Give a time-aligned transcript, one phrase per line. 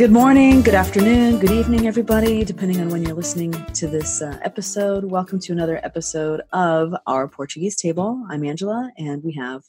[0.00, 4.38] Good morning, good afternoon, good evening, everybody, depending on when you're listening to this uh,
[4.40, 5.04] episode.
[5.04, 8.24] Welcome to another episode of our Portuguese Table.
[8.30, 9.62] I'm Angela, and we have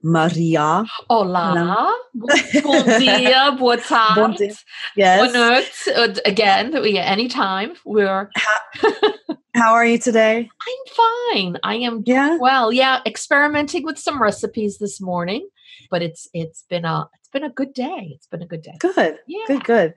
[0.00, 0.84] Maria.
[1.10, 1.96] Olá.
[2.14, 4.14] Bom dia, boa tarde.
[4.14, 4.54] Bom dia.
[4.94, 5.32] Yes.
[5.32, 5.32] Boa
[5.96, 6.20] noite.
[6.26, 7.72] Again, anytime.
[7.84, 8.30] We're.
[8.36, 8.92] how,
[9.56, 10.48] how are you today?
[10.48, 10.94] I'm
[11.34, 11.58] fine.
[11.64, 12.38] I am yeah.
[12.38, 12.72] well.
[12.72, 15.48] Yeah, experimenting with some recipes this morning,
[15.90, 18.12] but it's it's been a been a good day.
[18.14, 18.76] It's been a good day.
[18.78, 19.18] Good.
[19.26, 19.44] Yeah.
[19.46, 19.94] Good, good.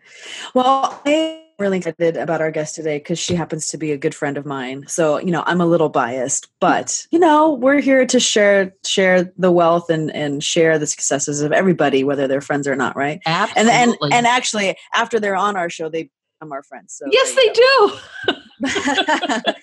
[0.53, 4.15] Well, I'm really excited about our guest today because she happens to be a good
[4.15, 4.85] friend of mine.
[4.87, 9.31] So, you know, I'm a little biased, but you know, we're here to share share
[9.37, 13.21] the wealth and and share the successes of everybody, whether they're friends or not, right?
[13.25, 13.71] Absolutely.
[13.73, 16.93] And and and actually after they're on our show, they become our friends.
[16.93, 17.97] So yes, they do.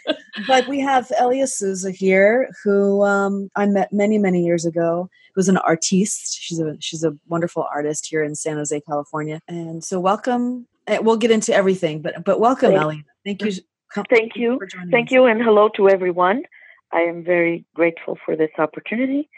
[0.47, 5.49] but we have Elia Souza here, who um, I met many, many years ago who's
[5.49, 6.39] an artiste.
[6.41, 9.41] She's a she's a wonderful artist here in San Jose, California.
[9.49, 10.67] And so welcome.
[10.87, 13.05] Eh, we'll get into everything, but but welcome, Thank.
[13.25, 13.53] Thank you.
[14.09, 14.59] Thank you.
[14.91, 15.13] Thank us.
[15.13, 16.43] you, and hello to everyone.
[16.93, 19.29] I am very grateful for this opportunity,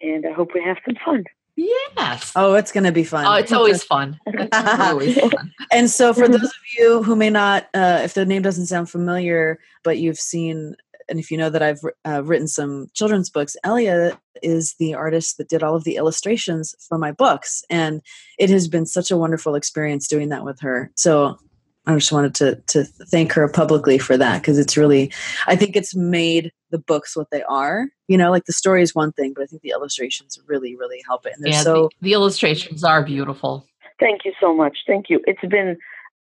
[0.00, 1.24] and I hope we have some fun.
[1.58, 2.32] Yes.
[2.36, 3.26] Oh, it's going to be fun.
[3.26, 4.18] Oh, it's always fun.
[4.52, 5.52] always fun.
[5.72, 8.88] And so, for those of you who may not, uh, if the name doesn't sound
[8.88, 10.76] familiar, but you've seen
[11.08, 15.38] and if you know that I've uh, written some children's books, Elia is the artist
[15.38, 17.64] that did all of the illustrations for my books.
[17.70, 18.02] And
[18.38, 20.90] it has been such a wonderful experience doing that with her.
[20.94, 21.38] So
[21.86, 25.10] I just wanted to, to thank her publicly for that because it's really,
[25.46, 27.88] I think it's made the books what they are.
[28.06, 31.02] You know, like the story is one thing, but I think the illustrations really, really
[31.06, 31.32] help it.
[31.34, 31.90] And they're yeah, so.
[32.00, 33.66] The, the illustrations are beautiful.
[34.00, 34.78] Thank you so much.
[34.86, 35.20] Thank you.
[35.26, 35.76] It's been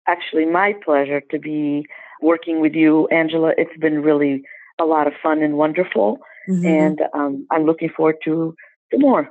[0.07, 1.85] actually my pleasure to be
[2.21, 3.53] working with you, Angela.
[3.57, 4.43] It's been really
[4.79, 6.19] a lot of fun and wonderful.
[6.49, 6.65] Mm-hmm.
[6.65, 8.55] And um, I'm looking forward to,
[8.91, 9.29] to more.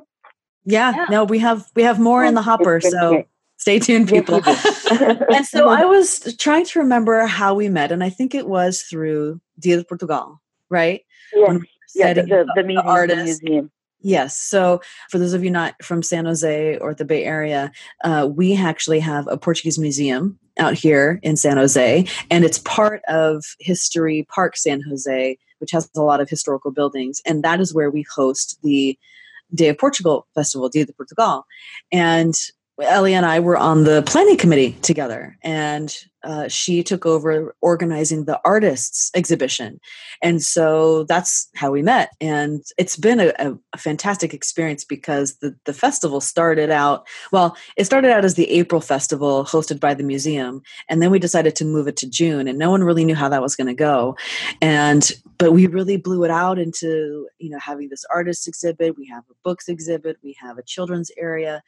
[0.64, 2.80] Yeah, yeah, no, we have we have more in the hopper.
[2.80, 3.26] So great.
[3.56, 4.42] stay tuned, people.
[4.90, 8.82] and so I was trying to remember how we met, and I think it was
[8.82, 11.02] through Dia de Portugal, right?
[11.34, 11.60] Yes.
[11.94, 13.70] Yeah, the, the, the, museum, the museum.
[14.00, 14.38] Yes.
[14.38, 14.80] So,
[15.10, 17.72] for those of you not from San Jose or the Bay Area,
[18.04, 23.02] uh, we actually have a Portuguese museum out here in San Jose, and it's part
[23.08, 27.74] of History Park San Jose, which has a lot of historical buildings, and that is
[27.74, 28.96] where we host the
[29.54, 31.46] Day of Portugal Festival, Dia de Portugal.
[31.90, 32.34] And
[32.82, 38.24] Ellie and I were on the planning committee together, and uh, she took over organizing
[38.24, 39.80] the artists exhibition.
[40.22, 42.10] And so that's how we met.
[42.20, 47.56] And it's been a, a, a, fantastic experience because the, the festival started out well
[47.76, 51.54] it started out as the april festival hosted by the museum and then we decided
[51.54, 53.74] to move it to june and no one really knew how that was going to
[53.74, 54.16] go.
[54.60, 59.06] And but we really blew it out into you know having this artist exhibit we
[59.06, 61.62] have a books exhibit we have a children's area.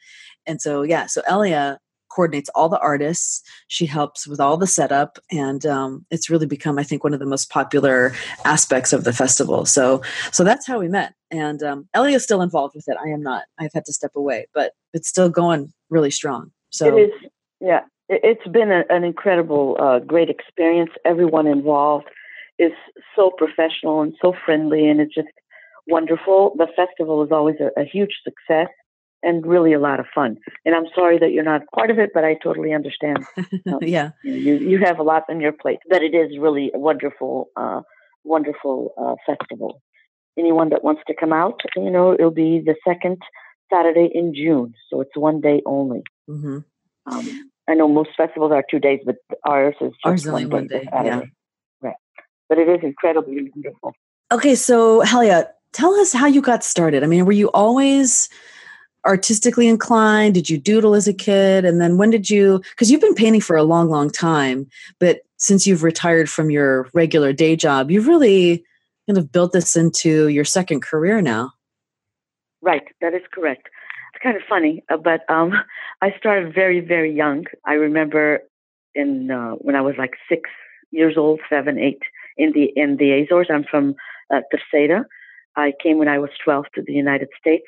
[0.45, 1.79] And so yeah so elia
[2.13, 3.41] coordinates all the artists.
[3.67, 7.19] She helps with all the setup, and um, it's really become, I think, one of
[7.19, 8.13] the most popular
[8.45, 9.65] aspects of the festival.
[9.65, 10.01] So,
[10.31, 11.13] so that's how we met.
[11.31, 12.97] And um, Ellie is still involved with it.
[13.03, 13.43] I am not.
[13.57, 16.51] I've had to step away, but it's still going really strong.
[16.69, 17.11] So it is.
[17.59, 20.91] Yeah, it's been a, an incredible, uh, great experience.
[21.05, 22.07] Everyone involved
[22.59, 22.71] is
[23.15, 25.29] so professional and so friendly, and it's just
[25.87, 26.53] wonderful.
[26.57, 28.67] The festival is always a, a huge success
[29.23, 30.37] and really a lot of fun.
[30.65, 33.25] And I'm sorry that you're not part of it, but I totally understand.
[33.71, 36.79] Um, yeah, you you have a lot on your plate, but it is really a
[36.79, 37.81] wonderful, uh,
[38.23, 39.81] wonderful uh, festival.
[40.37, 43.17] Anyone that wants to come out, you know, it'll be the second
[43.71, 46.01] Saturday in June, so it's one day only.
[46.29, 46.59] Mm-hmm.
[47.05, 50.87] Um, I know most festivals are two days, but ours is ours only one day.
[50.91, 51.21] Yeah.
[51.81, 51.95] Right,
[52.49, 53.93] but it is incredibly wonderful.
[54.31, 57.03] Okay, so Elia, tell us how you got started.
[57.03, 58.29] I mean, were you always
[59.05, 60.33] artistically inclined?
[60.33, 61.65] Did you doodle as a kid?
[61.65, 64.67] And then when did you, because you've been painting for a long, long time,
[64.99, 68.63] but since you've retired from your regular day job, you've really
[69.07, 71.51] kind of built this into your second career now.
[72.61, 73.69] Right, that is correct.
[74.13, 75.53] It's kind of funny, uh, but um,
[76.01, 77.45] I started very, very young.
[77.65, 78.41] I remember
[78.93, 80.49] in uh, when I was like six
[80.91, 82.01] years old, seven, eight,
[82.37, 83.47] in the in the Azores.
[83.49, 83.95] I'm from
[84.33, 85.05] uh, Terceira.
[85.55, 87.65] I came when I was 12 to the United States,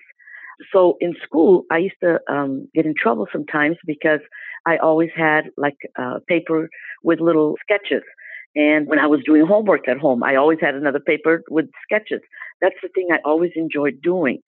[0.71, 4.19] so in school, I used to um, get in trouble sometimes because
[4.65, 6.69] I always had like uh, paper
[7.03, 8.03] with little sketches.
[8.55, 12.21] And when I was doing homework at home, I always had another paper with sketches.
[12.61, 14.39] That's the thing I always enjoyed doing.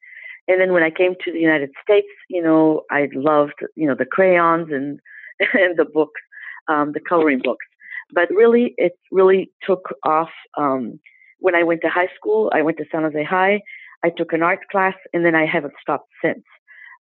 [0.48, 3.96] And then when I came to the United States, you know, I loved, you know,
[3.96, 5.00] the crayons and,
[5.54, 6.22] and the books,
[6.68, 7.66] um, the coloring books.
[8.14, 11.00] But really, it really took off um,
[11.40, 12.52] when I went to high school.
[12.54, 13.62] I went to San Jose High.
[14.06, 16.46] I took an art class, and then I haven't stopped since.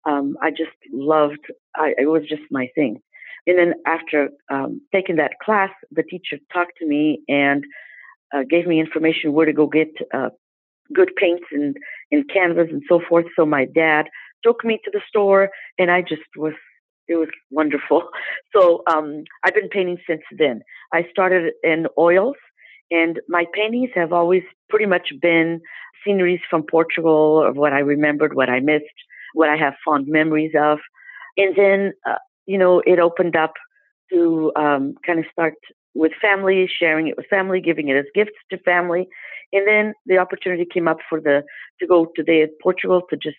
[0.10, 1.44] Um, I just loved.
[1.76, 3.02] I, it was just my thing.
[3.46, 7.66] And then after um, taking that class, the teacher talked to me and
[8.34, 10.30] uh, gave me information where to go get uh,
[10.94, 11.76] good paints and,
[12.12, 13.26] and canvas and so forth.
[13.36, 14.06] So my dad
[14.46, 16.54] took me to the store, and I just was
[17.08, 18.04] it was wonderful.
[18.56, 20.62] So um, I've been painting since then.
[20.94, 22.36] I started in oils,
[22.94, 25.62] and my paintings have always pretty much been
[26.06, 29.00] sceneries from Portugal, of what I remembered, what I missed,
[29.34, 30.78] what I have fond memories of.
[31.36, 33.54] And then, uh, you know, it opened up
[34.12, 35.56] to um, kind of start
[35.96, 39.08] with family, sharing it with family, giving it as gifts to family.
[39.52, 41.44] And then the opportunity came up for the
[41.80, 43.38] to go to the Portugal to just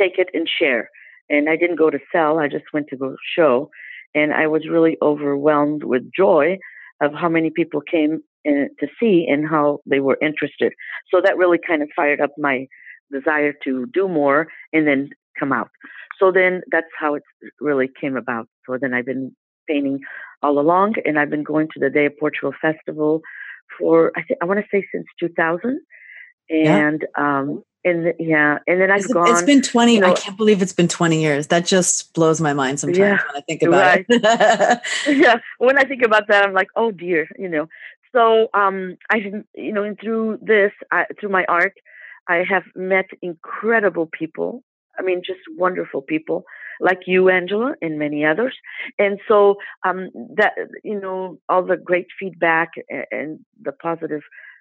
[0.00, 0.88] take it and share.
[1.28, 3.70] And I didn't go to sell; I just went to go show.
[4.14, 6.58] And I was really overwhelmed with joy
[7.00, 10.72] of how many people came in, to see and how they were interested.
[11.10, 12.66] So that really kind of fired up my
[13.12, 15.70] desire to do more and then come out.
[16.18, 17.22] So then that's how it
[17.60, 18.48] really came about.
[18.66, 19.34] So then I've been
[19.68, 20.00] painting
[20.42, 23.22] all along, and I've been going to the Day of Portugal Festival
[23.78, 25.80] for I think I want to say since 2000,
[26.50, 27.38] and yeah.
[27.38, 29.30] um, and yeah, and then I've it's, gone.
[29.30, 29.94] It's been 20.
[29.94, 31.48] You know, I can't believe it's been 20 years.
[31.48, 34.06] That just blows my mind sometimes yeah, when I think about right.
[34.08, 34.80] it.
[35.16, 37.68] yeah, when I think about that, I'm like, oh dear, you know.
[38.14, 39.22] So um, I've
[39.54, 40.72] you know, through this,
[41.18, 41.74] through my art,
[42.28, 44.62] I have met incredible people.
[44.98, 46.44] I mean, just wonderful people
[46.80, 48.54] like you, Angela, and many others.
[48.98, 49.56] And so
[49.86, 50.52] um, that
[50.84, 54.20] you know, all the great feedback and, and the positive,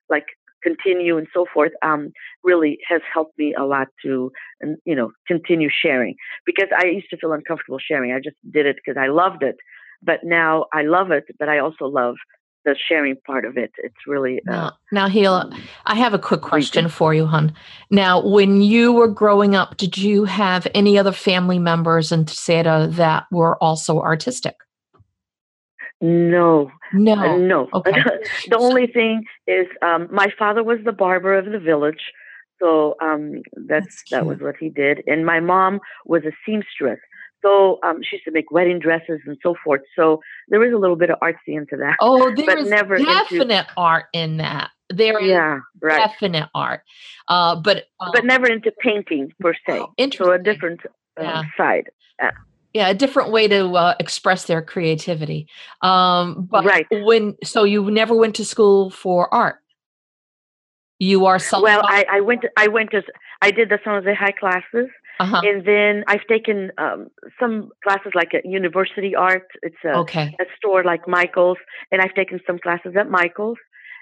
[0.09, 0.25] like
[0.63, 2.11] continue and so forth, um,
[2.43, 4.31] really has helped me a lot to,
[4.85, 6.15] you know, continue sharing
[6.45, 8.11] because I used to feel uncomfortable sharing.
[8.13, 9.55] I just did it because I loved it,
[10.03, 12.15] but now I love it, but I also love
[12.65, 13.71] the sharing part of it.
[13.77, 17.53] It's really uh, now, now Gila, um, I have a quick question for you, hon.
[17.89, 22.87] Now, when you were growing up, did you have any other family members in Terceira
[22.91, 24.55] that were also artistic?
[26.01, 27.69] No, no, uh, no.
[27.73, 27.91] Okay.
[28.49, 32.11] the only thing is, um, my father was the barber of the village,
[32.59, 36.99] so um, that's, that's that was what he did, and my mom was a seamstress.
[37.41, 39.81] So um, she used to make wedding dresses and so forth.
[39.95, 41.97] So there is a little bit of artsy into that.
[41.99, 44.69] Oh, there is never definite into, art in that.
[44.89, 45.97] There is yeah, right.
[45.97, 46.81] definite art,
[47.27, 49.79] uh, but uh, but never into painting per se.
[49.79, 50.81] Oh, so a different
[51.19, 51.43] uh, yeah.
[51.55, 51.89] side.
[52.19, 52.31] Yeah.
[52.73, 55.47] yeah, a different way to uh, express their creativity.
[55.81, 56.85] Um, but right.
[56.91, 59.57] when so you never went to school for art.
[60.99, 61.63] You are self.
[61.63, 62.41] Well, I, I went.
[62.41, 63.01] To, I went to.
[63.41, 64.87] I did the some of the high classes
[65.21, 65.41] uh-huh.
[65.45, 67.07] And then I've taken um,
[67.39, 69.45] some classes like at University Art.
[69.61, 70.35] It's a, okay.
[70.39, 71.59] a store like Michael's,
[71.91, 73.59] and I've taken some classes at Michael's,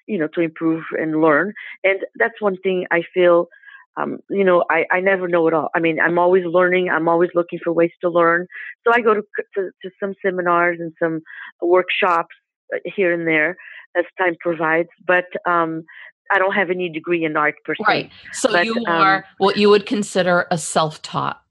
[0.08, 1.54] you know, to improve and learn.
[1.84, 3.50] And that's one thing I feel.
[3.98, 5.68] Um, you know, I, I never know it all.
[5.76, 6.90] I mean, I'm always learning.
[6.90, 8.48] I'm always looking for ways to learn.
[8.86, 9.24] So I go to,
[9.56, 11.20] to, to some seminars and some
[11.62, 12.34] workshops
[12.74, 13.58] uh, here and there
[13.98, 14.88] as time provides.
[15.06, 15.84] But um,
[16.32, 17.84] I don't have any degree in art per se.
[17.88, 18.12] Right.
[18.34, 21.42] So but, you um, are what you would consider a self-taught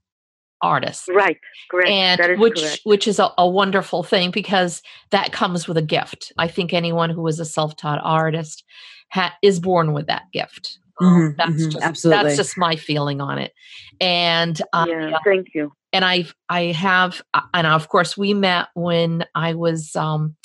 [0.61, 1.09] artist.
[1.09, 1.37] Right.
[1.69, 1.89] Correct.
[1.89, 2.81] And which correct.
[2.83, 4.81] which is a, a, wonderful thing because
[5.11, 6.31] that comes with a gift.
[6.37, 8.63] I think anyone who is a self-taught artist
[9.11, 10.79] ha- is born with that gift.
[11.01, 12.23] Mm-hmm, that's mm-hmm, just absolutely.
[12.23, 13.53] that's just my feeling on it.
[14.01, 15.71] And um, yeah, thank you.
[15.93, 20.35] And I I have uh, and of course we met when I was um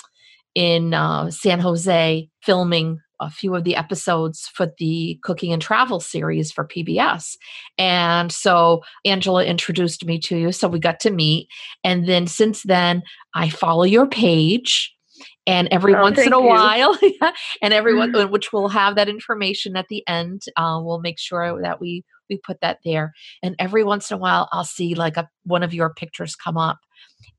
[0.54, 6.00] in uh, San Jose filming a few of the episodes for the cooking and travel
[6.00, 7.36] series for PBS.
[7.78, 10.52] And so Angela introduced me to you.
[10.52, 11.48] So we got to meet.
[11.82, 13.02] And then since then,
[13.34, 14.92] I follow your page.
[15.46, 16.46] And every oh, once in a you.
[16.46, 16.98] while,
[17.62, 18.32] and everyone, mm-hmm.
[18.32, 22.38] which will have that information at the end, uh, we'll make sure that we we
[22.38, 23.12] put that there.
[23.42, 26.56] And every once in a while, I'll see like a one of your pictures come
[26.56, 26.78] up,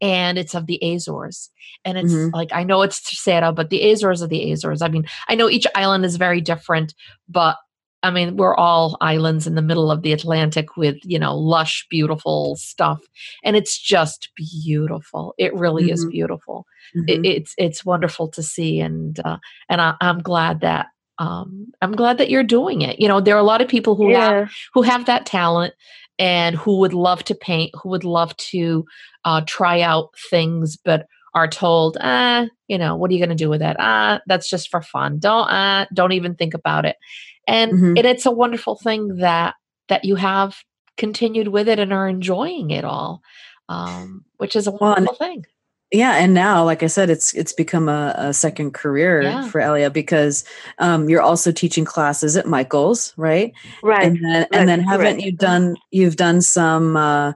[0.02, 1.50] and it's of the Azores.
[1.84, 2.36] And it's mm-hmm.
[2.36, 4.82] like I know it's Terceira, but the Azores are the Azores.
[4.82, 6.94] I mean, I know each island is very different,
[7.30, 7.58] but
[8.04, 11.88] I mean, we're all islands in the middle of the Atlantic with, you know, lush,
[11.90, 13.02] beautiful stuff.
[13.44, 15.34] And it's just beautiful.
[15.40, 15.94] It really mm-hmm.
[15.94, 16.68] is beautiful.
[16.96, 17.10] Mm-hmm.
[17.10, 18.80] It, it's it's wonderful to see.
[18.80, 19.38] And uh,
[19.70, 20.88] and I, I'm glad that
[21.18, 23.00] um, I'm glad that you're doing it.
[23.00, 24.40] You know, there are a lot of people who Yeah.
[24.42, 25.74] have who have that talent
[26.20, 28.86] and who would love to paint, who would love to
[29.26, 33.36] uh, try out things, but are told, ah, you know, what are you going to
[33.36, 33.76] do with that?
[33.80, 35.20] Ah, that's just for fun.
[35.20, 36.96] Don't, ah, don't even think about it.
[37.48, 37.98] And, Mhm.
[37.98, 39.56] and it's a wonderful thing that
[39.90, 40.58] that you have
[40.98, 43.22] continued with it and are enjoying it all,
[43.70, 45.46] um, which is a Well, wonderful thing.
[45.96, 49.48] Yeah and now like i said it's it's become a, a second career Yeah.
[49.50, 50.44] for elia because
[50.80, 54.04] um, you're also teaching classes at michael's right Right.
[54.06, 55.22] and then right, and then haven't correct.
[55.26, 57.34] you done you've done some uh,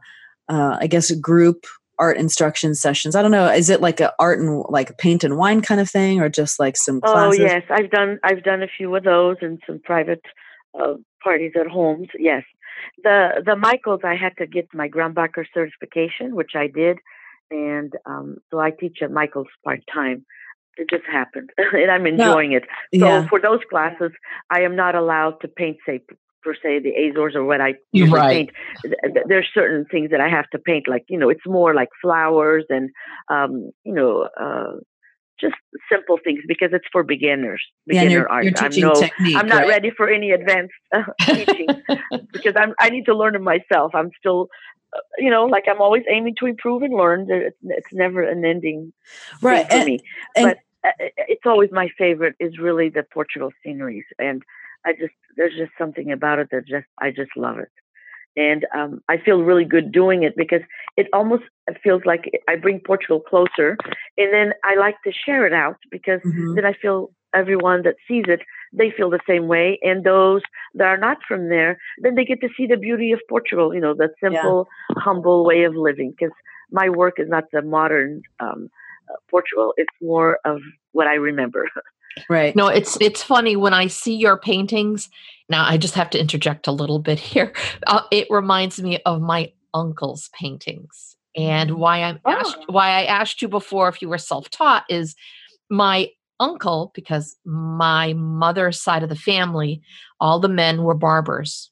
[0.49, 1.65] uh, i guess group
[1.97, 5.37] art instruction sessions i don't know is it like a art and like paint and
[5.37, 8.67] wine kind of thing or just like some Oh yes, I've done I've done a
[8.67, 10.21] few of those and some private
[10.79, 12.07] uh, parties at homes.
[12.17, 12.43] Yes,
[13.03, 16.99] the the Michaels I had to get my Grumbacher certification, which I did,
[17.51, 20.25] and um, so I teach at Michaels part time.
[20.77, 22.63] It just happened, and I'm enjoying it.
[22.99, 24.11] So yeah for those classes,
[24.49, 26.01] I am not allowed to paint, say
[26.41, 28.31] per se, the Azores or what I usually Right.
[28.31, 28.49] paint.
[28.83, 31.73] Th- th- There's certain things that I have to paint, like you know, it's more
[31.73, 32.89] like flowers and
[33.29, 34.29] um, you know.
[34.39, 34.79] Uh,
[35.39, 35.55] just
[35.89, 38.43] simple things because it's for beginners, yeah beginner you're, art.
[38.43, 39.69] you're I'm no, technique I'm not right?
[39.69, 41.03] ready for any advanced uh,
[41.33, 41.81] teaching
[42.33, 43.93] because I'm I need to learn it myself.
[43.95, 44.49] I'm still,
[45.17, 47.27] you know, like I'm always aiming to improve and learn.
[47.29, 48.93] It's, it's never an ending
[49.41, 49.99] right for and, me.
[50.35, 50.91] and- but uh,
[51.27, 54.43] it's always my favorite is really the Portugal sceneries, and
[54.85, 57.71] I just there's just something about it that just I just love it,
[58.37, 60.61] and um, I feel really good doing it because
[60.95, 61.43] it almost
[61.83, 63.77] feels like I bring Portugal closer,
[64.17, 66.55] and then I like to share it out because Mhm.
[66.55, 68.41] then I feel everyone that sees it
[68.73, 70.41] they feel the same way, and those
[70.75, 73.79] that are not from there then they get to see the beauty of Portugal, you
[73.81, 76.33] know, that simple, humble way of living because
[76.71, 78.21] my work is not the modern.
[78.39, 78.69] Um,
[79.09, 79.73] uh, Portugal.
[79.77, 80.61] It's more of
[80.91, 81.67] what I remember.
[82.29, 85.09] right No, it's it's funny when I see your paintings.
[85.49, 87.53] Now I just have to interject a little bit here.
[87.87, 92.73] Uh, it reminds me of my uncle's paintings, and why I'm asked, Oh.
[92.73, 95.15] why I asked you before if you were self taught is
[95.69, 96.09] my
[96.39, 99.81] uncle because my mother's side of the family,
[100.19, 101.71] all the men were barbers.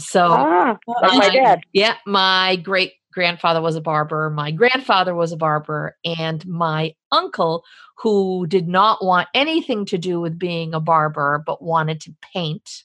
[0.00, 1.60] So ah, like my my- dad.
[1.72, 7.62] yeah, my great grandfather was a barber, my grandfather was a barber, and my uncle,
[7.98, 12.84] who did not want anything to do with being a barber but wanted to paint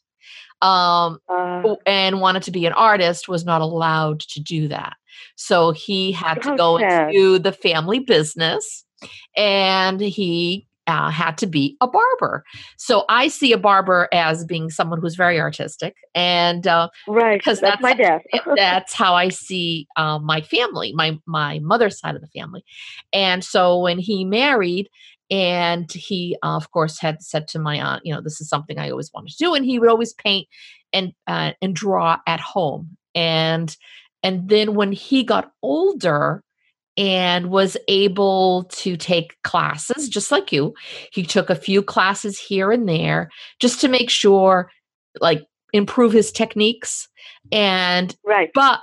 [0.61, 4.93] um, Uh, and wanted to be an artist, was not allowed to do that.
[5.35, 7.09] So he had to go sad.
[7.09, 8.83] into the family business
[9.35, 12.43] and he uh, had to be a barber.
[12.77, 17.59] So I see a barber as being someone who's very artistic and uh, right, because
[17.59, 18.21] that's, my dad.
[18.55, 22.63] that's how I see um, my family, my my mother's side of the family.
[23.13, 24.89] And so when he married,
[25.29, 28.79] and he uh, of course had said to my aunt, you know, this is something
[28.79, 30.47] I always wanted to do, and he would always paint
[30.93, 32.97] and uh, and draw at home.
[33.13, 33.75] And
[34.23, 36.43] and then when he got older
[36.97, 40.73] and was able to take classes just like you
[41.11, 44.69] he took a few classes here and there just to make sure
[45.21, 47.07] like improve his techniques
[47.51, 48.49] and right.
[48.53, 48.79] but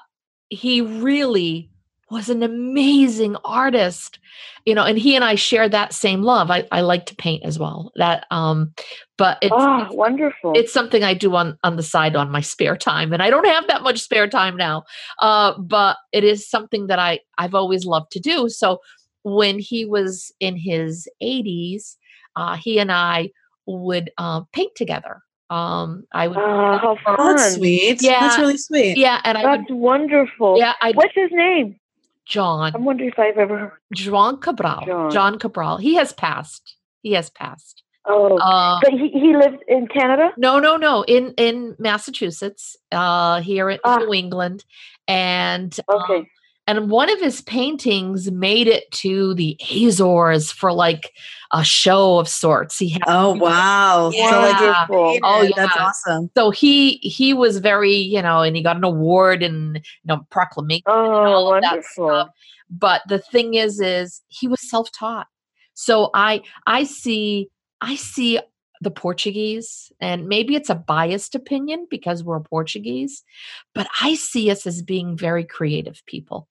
[0.48, 1.70] he really
[2.10, 4.18] was an amazing artist
[4.64, 7.44] you know and he and i share that same love i, I like to paint
[7.44, 8.72] as well that um
[9.16, 10.52] but it's, oh, it's wonderful.
[10.56, 13.46] it's something I do on on the side on my spare time, and I don't
[13.46, 14.84] have that much spare time now.
[15.20, 18.48] Uh, but it is something that I I've always loved to do.
[18.48, 18.80] So
[19.22, 21.96] when he was in his 80s,
[22.36, 23.30] uh, he and I
[23.66, 25.22] would uh, paint together.
[25.50, 27.36] Um, I would, Ah, how Oh, fun.
[27.36, 28.20] that's sweet Yeah.
[28.20, 30.58] that's really sweet yeah, and I would, That's wonderful.
[30.58, 31.78] yeah, I What's his name?
[32.26, 33.72] John I'm wondering if I've ever heard.
[33.92, 35.10] John Cabral, John.
[35.10, 35.76] John Cabral.
[35.78, 36.76] He has passed.
[37.02, 37.82] He has passed.
[38.06, 40.30] Oh, Uh, but he, he lived in Canada?
[40.36, 41.02] No, no, no.
[41.04, 43.96] In in Massachusetts, uh, here in Ah.
[43.96, 44.64] New England,
[45.08, 46.28] and um, Okay.
[46.66, 51.12] And one of his paintings made it to the Azores for like
[51.52, 52.78] a show of sorts.
[52.78, 54.30] He had oh wow Yeah.
[54.30, 55.50] so like you're Oh, yeah.
[55.56, 59.76] that's awesome so he he was very you know, and he got an award and
[59.76, 60.82] you know proclamation.
[60.86, 62.08] Oh, all of that wonderful.
[62.08, 62.28] stuff.
[62.70, 65.28] But the thing is, is he was self taught.
[65.74, 68.40] So I I see I see
[68.80, 73.22] the Portuguese, and maybe it's a biased opinion because we're Portuguese,
[73.74, 76.48] but I see us as being very creative people.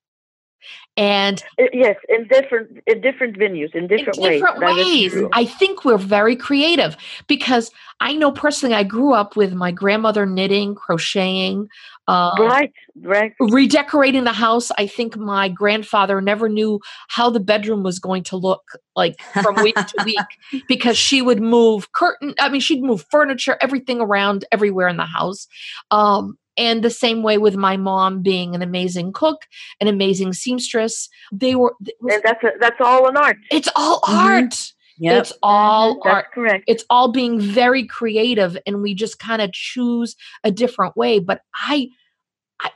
[0.95, 1.43] And
[1.73, 5.15] Yes, in different in different venues, in different, in different ways.
[5.15, 5.25] Ways.
[5.33, 6.95] I think we're very creative
[7.27, 11.69] because I know personally I grew up with my grandmother knitting, crocheting,
[12.07, 13.33] Uh, right, right.
[13.39, 14.71] Redecorating the house.
[14.77, 18.63] I think my grandfather never knew how the bedroom was going to look
[18.95, 22.35] like from week to week because she would move curtain.
[22.39, 25.47] I mean, she'd move furniture, everything around everywhere in the house.
[25.91, 29.45] Um, and the same way with my mom being an amazing cook,
[29.79, 31.09] an amazing seamstress.
[31.31, 31.75] They were.
[32.01, 33.37] Was, and that's a, that's all an art.
[33.51, 34.27] It's all mm-hmm.
[34.27, 34.73] art.
[34.99, 35.21] Yep.
[35.21, 36.09] It's all mm-hmm.
[36.09, 36.25] art.
[36.33, 36.63] correct.
[36.67, 41.19] It's all being very creative, and we just kind of choose a different way.
[41.19, 41.89] But I,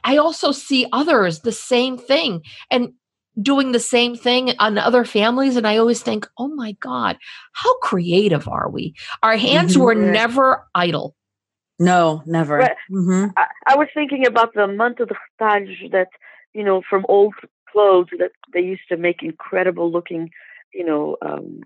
[0.03, 2.41] I also see others the same thing
[2.72, 2.93] and
[3.39, 7.17] doing the same thing on other families, and I always think, oh my god,
[7.53, 8.96] how creative are we?
[9.22, 9.84] Our hands mm-hmm.
[9.84, 11.15] were never idle.
[11.79, 12.60] No, never.
[12.91, 13.27] Mm-hmm.
[13.38, 16.10] I, I, was thinking about the manto de retalhos that,
[16.53, 17.36] you know, from old
[17.72, 20.31] clothes that they used to make incredible looking,
[20.74, 21.62] you know, um,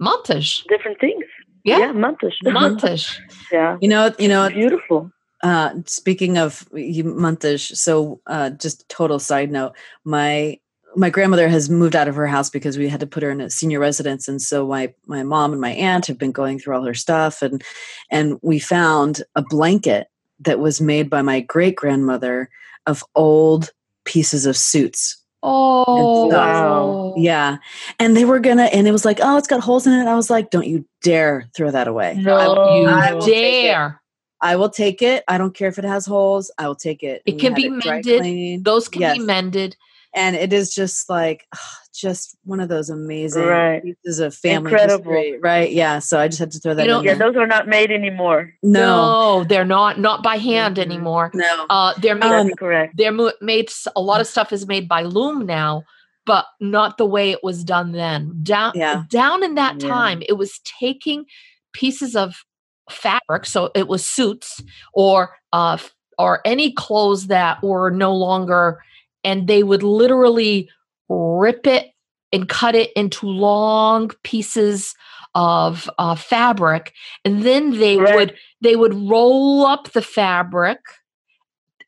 [0.00, 0.64] montage.
[0.68, 1.24] Different things.
[1.64, 2.36] Yeah, yeah montage.
[2.44, 3.18] Montage.
[3.52, 3.76] yeah.
[3.80, 5.12] You know, you know, beautiful.
[5.42, 9.72] Uh, speaking of montage, so uh, just total side note,
[10.04, 10.58] my
[10.98, 13.40] my grandmother has moved out of her house because we had to put her in
[13.40, 16.74] a senior residence and so my my mom and my aunt have been going through
[16.74, 17.62] all her stuff and
[18.10, 20.08] and we found a blanket
[20.40, 22.50] that was made by my great grandmother
[22.86, 23.70] of old
[24.04, 27.14] pieces of suits Oh, wow.
[27.16, 27.58] Yeah.
[28.00, 30.08] And they were going to, and it was like, oh, it's got holes in it.
[30.08, 32.14] I was like, don't you dare throw that away.
[32.14, 34.02] No, I, you I dare.
[34.40, 35.22] I will take it.
[35.28, 36.50] I don't care if it has holes.
[36.58, 37.22] I will take it.
[37.24, 38.64] It can be mended.
[38.64, 39.16] Those can yes.
[39.16, 39.76] be mended
[40.14, 41.46] and it is just like
[41.94, 43.82] just one of those amazing right.
[43.82, 45.12] pieces of family Incredible.
[45.12, 45.70] history, right?
[45.72, 45.98] Yeah.
[45.98, 46.82] So I just had to throw that.
[46.82, 48.52] You know, yeah, those are not made anymore.
[48.62, 49.40] No.
[49.40, 50.90] no, they're not not by hand mm-hmm.
[50.90, 51.30] anymore.
[51.34, 52.32] No, uh, they're made.
[52.32, 52.96] Um, correct.
[52.96, 53.70] They're made.
[53.96, 55.84] A lot of stuff is made by loom now,
[56.24, 58.38] but not the way it was done then.
[58.42, 59.04] Down, yeah.
[59.10, 59.88] down in that yeah.
[59.88, 61.24] time, it was taking
[61.72, 62.44] pieces of
[62.90, 64.62] fabric, so it was suits
[64.94, 65.78] or uh,
[66.18, 68.80] or any clothes that were no longer
[69.24, 70.68] and they would literally
[71.08, 71.88] rip it
[72.32, 74.94] and cut it into long pieces
[75.34, 76.92] of uh, fabric
[77.24, 78.14] and then they right.
[78.14, 80.78] would they would roll up the fabric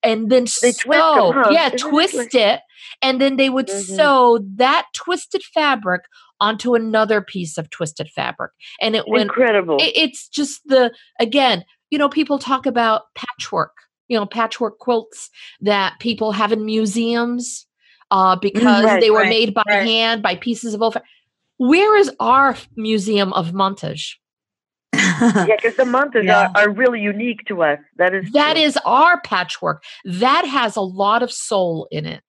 [0.02, 1.48] and then they sew huh?
[1.50, 2.60] yeah Isn't twist it
[3.02, 3.94] and then they would mm-hmm.
[3.94, 6.02] sew that twisted fabric
[6.38, 11.64] onto another piece of twisted fabric and it went incredible it, it's just the again
[11.90, 13.72] you know people talk about patchwork
[14.10, 15.30] you know patchwork quilts
[15.62, 17.66] that people have in museums
[18.10, 19.86] uh, because right, they were right, made by right.
[19.86, 20.96] hand by pieces of old.
[21.56, 24.16] Where is our museum of montage?
[24.94, 26.50] yeah, because the montages yeah.
[26.54, 27.78] are, are, really unique to us.
[27.96, 29.84] That is that is our patchwork.
[30.04, 32.22] That has a lot of soul in it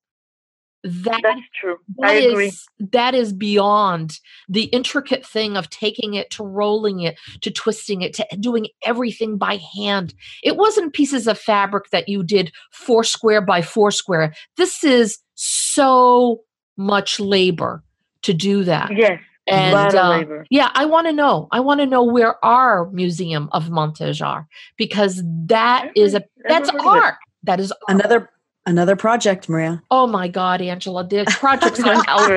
[0.84, 1.78] that that's true.
[2.04, 2.48] i agree.
[2.48, 8.02] is, that is beyond the intricate thing of taking it to rolling it to twisting
[8.02, 10.13] it to doing everything by hand.
[10.44, 15.20] It wasn't pieces of fabric that you did four square by four square this is
[15.36, 16.41] so
[16.78, 17.84] much labor
[18.24, 18.91] to do that.
[18.96, 21.48] Yes and uh, yeah i want to know.
[21.52, 26.70] I want to know where our museum of montage are because that is a that's
[26.70, 27.15] art.
[27.44, 27.82] That is art.
[28.00, 28.30] another
[28.65, 29.82] Another project, Maria.
[29.89, 31.08] Oh my God, Angela!
[31.08, 32.28] The projects are out.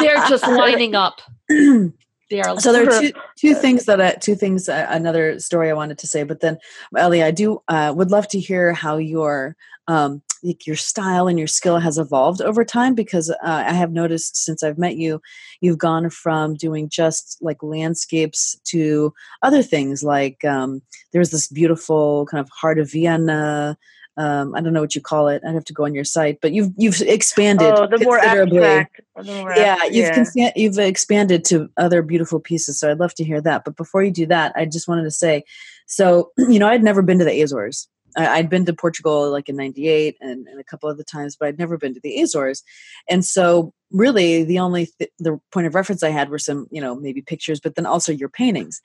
[0.00, 1.20] They're just lining up.
[2.30, 2.60] They are.
[2.60, 4.68] So there are two two things that I, two things.
[4.68, 6.58] Uh, another story I wanted to say, but then
[6.96, 9.56] Ellie, I do uh, would love to hear how your
[9.88, 13.90] um, like your style and your skill has evolved over time because uh, I have
[13.90, 15.20] noticed since I've met you,
[15.60, 19.12] you've gone from doing just like landscapes to
[19.42, 23.76] other things like um, there's this beautiful kind of heart of Viana
[24.20, 25.40] um, I don't know what you call it.
[25.46, 29.00] I'd have to go on your site, but you've you've expanded oh, the more abstract,
[29.16, 30.52] the more yeah, you've yeah.
[30.54, 32.78] you've expanded to other beautiful pieces.
[32.78, 33.64] So I'd love to hear that.
[33.64, 35.42] But before you do that, I just wanted to say,
[35.86, 37.88] so you know, I'd never been to the Azores.
[38.16, 41.48] I, had been to Portugal like in '98 and, and, a couple other times, but
[41.48, 42.62] I'd never been to the Azores.
[43.08, 46.80] And so, really, the only th- the point of reference I had were some, you
[46.80, 48.80] know, maybe pictures, but then also your paintings.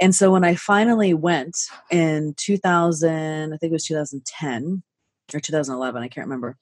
[0.00, 1.56] And so, when I finally went
[1.90, 4.82] in 2000, I think it was 2010
[5.34, 6.56] or 2011, I can't remember.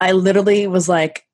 [0.00, 1.26] I literally was like,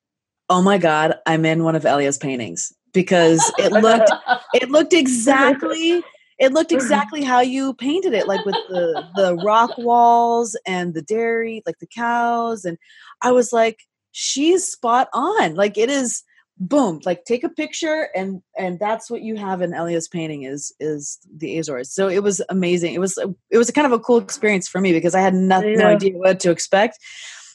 [0.49, 4.11] "Oh my god, I'm in one of Elia's paintings." Because it looked
[4.55, 6.05] it looked exactly
[6.43, 6.79] it looked mm-hmm.
[6.79, 11.79] exactly how you painted it like with the the rock walls and the dairy like
[11.79, 12.77] the cows and
[13.23, 15.55] i was like she's spot on.
[15.55, 16.23] Like it is
[16.59, 20.73] boom like take a picture and and that's what you have in elia's painting is
[20.79, 21.91] is the azores.
[21.91, 22.95] So it was amazing.
[22.95, 23.19] It was
[23.51, 25.77] it was a kind of a cool experience for me because i had no, yeah.
[25.77, 26.99] no idea what to expect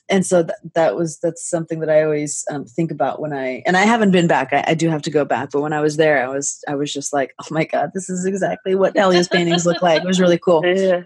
[0.09, 3.63] and so th- that was that's something that I always um, think about when I
[3.65, 4.49] and I haven't been back.
[4.51, 6.75] I, I, do have to go back, but when I was there, I was I
[6.75, 10.01] was just like, oh my god, this is exactly what Elia's paintings look like.
[10.01, 10.63] It was really cool.
[10.77, 11.03] Yeah.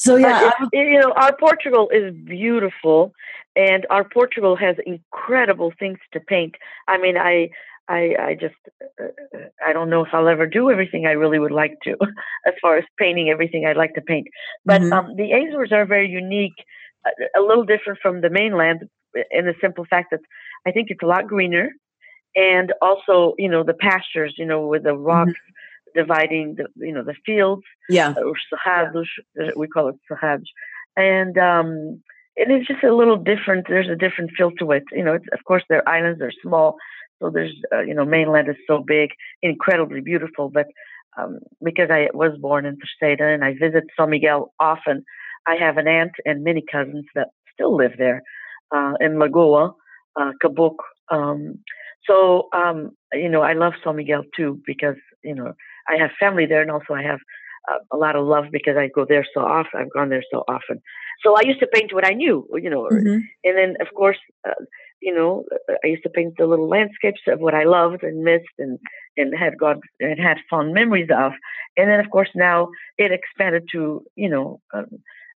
[0.00, 3.12] So yeah, uh, you know, our Portugal is beautiful,
[3.56, 6.54] and our Portugal has incredible things to paint.
[6.86, 7.50] I mean, I
[7.88, 8.54] I, I just
[9.00, 11.96] uh, I don't know if I'll ever do everything I really would like to,
[12.46, 14.28] as far as painting everything I'd like to paint.
[14.64, 14.92] But mm-hmm.
[14.92, 16.64] um, the Azores are very unique,
[17.36, 18.88] a, little different from the mainland
[19.30, 20.20] in the simple fact that
[20.66, 21.70] I think it's a lot greener,
[22.34, 26.00] and also you know the pastures, you know, with the rocks mm-hmm.
[26.00, 27.62] dividing the you know the fields.
[27.88, 29.06] Yeah, or cerrados,
[29.36, 29.50] yeah.
[29.56, 30.42] we call it sahaj,
[30.96, 32.02] and um,
[32.36, 33.66] it is just a little different.
[33.68, 34.84] There's a different feel to it.
[34.92, 36.76] You know, it's, of course, they're islands, they're small,
[37.20, 39.10] so there's, uh, you know, mainland is so big,
[39.42, 40.48] incredibly beautiful.
[40.48, 40.66] But
[41.18, 45.04] um, because I was born in Terceira and I visit San Miguel often,
[45.48, 48.22] I have an aunt and many cousins that still live there
[48.74, 49.72] uh, in Lagoa,
[50.20, 50.84] uh, Cabouco.
[51.10, 51.58] Um,
[52.08, 55.54] so, um, you know, I love San Miguel too because, you know,
[55.88, 57.20] I have family there and also I have
[57.70, 59.80] uh, a lot of love because I go there so often.
[59.80, 60.80] I've gone there so often.
[61.24, 63.18] So I used to paint what I knew, you know, mm-hmm.
[63.44, 64.64] and then of course, uh,
[65.00, 65.44] you know,
[65.84, 68.78] I used to paint the little landscapes of what I loved and missed and,
[69.16, 71.32] and had got and had fond memories of.
[71.76, 74.86] And then, of course, now it expanded to, you know, um,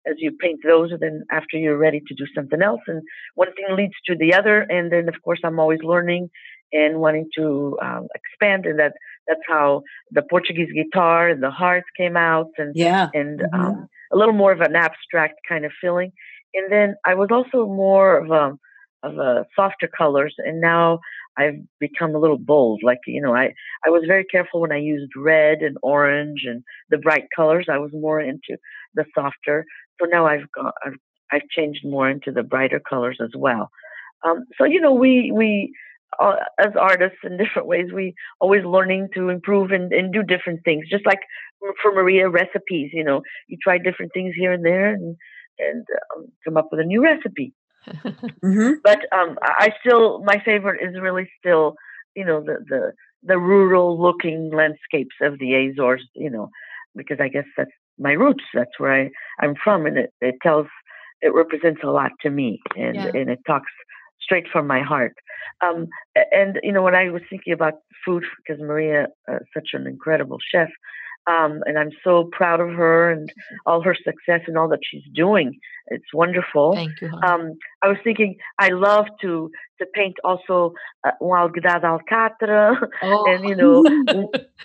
[0.07, 3.01] as you paint those, then after you're ready to do something else, and
[3.35, 4.61] one thing leads to the other.
[4.69, 6.29] And then, of course, I'm always learning
[6.71, 8.93] and wanting to um, expand, and that
[9.27, 13.59] that's how the Portuguese guitar and the hearts came out, and yeah, and mm-hmm.
[13.59, 16.11] um, a little more of an abstract kind of feeling.
[16.53, 18.57] And then I was also more of a
[19.01, 20.99] of uh, softer colors, and now
[21.37, 22.81] I've become a little bold.
[22.83, 23.53] Like you know, I
[23.85, 27.67] I was very careful when I used red and orange and the bright colors.
[27.71, 28.57] I was more into
[28.95, 29.65] the softer.
[29.99, 30.97] So now I've got I've,
[31.31, 33.69] I've changed more into the brighter colors as well.
[34.25, 35.73] Um, so you know, we we
[36.19, 40.61] uh, as artists in different ways, we always learning to improve and, and do different
[40.63, 40.85] things.
[40.89, 41.19] Just like
[41.81, 45.15] for Maria recipes, you know, you try different things here and there and
[45.59, 45.85] and
[46.15, 47.53] um, come up with a new recipe
[47.87, 48.73] mm-hmm.
[48.83, 51.75] But um, I still my favorite is really still
[52.15, 52.91] you know the the
[53.23, 56.07] the rural looking landscapes of the Azores.
[56.15, 56.49] You know
[56.95, 58.43] because I guess that's my roots.
[58.53, 59.09] That's where I
[59.41, 60.67] I'm from, and it it tells
[61.21, 63.11] it represents a lot to me, and yeah.
[63.13, 63.71] and it talks
[64.21, 65.13] straight from my heart.
[65.61, 65.87] Um,
[66.31, 70.37] and you know when I was thinking about food because Maria uh, such an incredible
[70.51, 70.69] chef.
[71.27, 73.31] Um, and I'm so proud of her and
[73.65, 75.59] all her success and all that she's doing.
[75.87, 76.73] It's wonderful.
[76.73, 77.11] Thank you.
[77.23, 77.53] Um,
[77.83, 80.73] I was thinking I love to to paint also
[81.05, 83.25] uh, alguidar alcatra oh.
[83.31, 83.83] and you know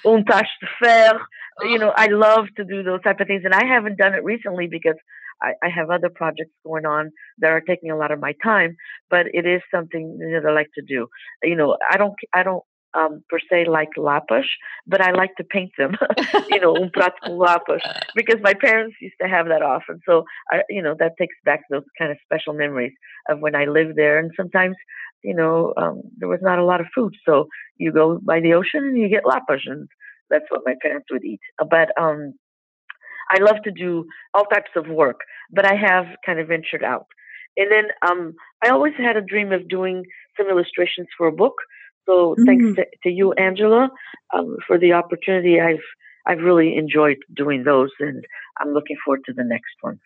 [0.04, 1.18] un tache de fer.
[1.60, 1.66] Oh.
[1.66, 4.24] You know, I love to do those type of things, and I haven't done it
[4.24, 4.96] recently because
[5.40, 8.76] I, I, have other projects going on that are taking a lot of my time.
[9.08, 11.06] But it is something that I like to do.
[11.42, 12.64] You know, I don't I don't
[12.94, 14.44] um, per se like lapas,
[14.86, 15.96] but I like to paint them,
[16.50, 17.16] you know, un prato
[17.66, 17.78] com
[18.14, 20.00] because my parents used to have that often.
[20.06, 22.92] So, I, you know, that takes back those kind of special memories
[23.28, 24.18] of when I lived there.
[24.18, 24.76] And sometimes,
[25.22, 27.14] you know, um, there was not a lot of food.
[27.26, 29.88] So you go by the ocean and you get lapas, and
[30.30, 31.40] that's what my parents would eat.
[31.58, 32.34] But um,
[33.30, 34.04] I love to do
[34.34, 37.06] all types of work, but I have kind of ventured out.
[37.56, 40.04] And then um, I always had a dream of doing
[40.36, 41.54] some illustrations for a book.
[42.06, 42.44] So mm-hmm.
[42.44, 43.90] thanks to, to, you, Angela,
[44.32, 45.60] um, for the opportunity.
[45.60, 45.82] I've
[46.26, 48.24] I've really enjoyed doing those, and
[48.58, 50.00] I'm looking forward to the next one.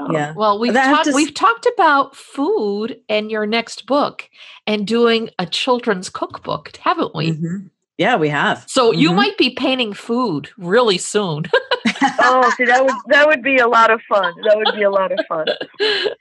[0.00, 0.32] Um, yeah.
[0.36, 1.14] Well, we've talked to...
[1.14, 4.28] we've talked about food and your next book,
[4.66, 7.32] and doing a children's cookbook, haven't we?
[7.32, 7.66] Mm-hmm.
[7.98, 8.64] Yeah, we have.
[8.66, 9.00] So mm-hmm.
[9.00, 11.44] you might be painting food really soon.
[12.20, 14.34] oh, see, that would that would be a lot of fun.
[14.44, 15.46] That would be a lot of fun.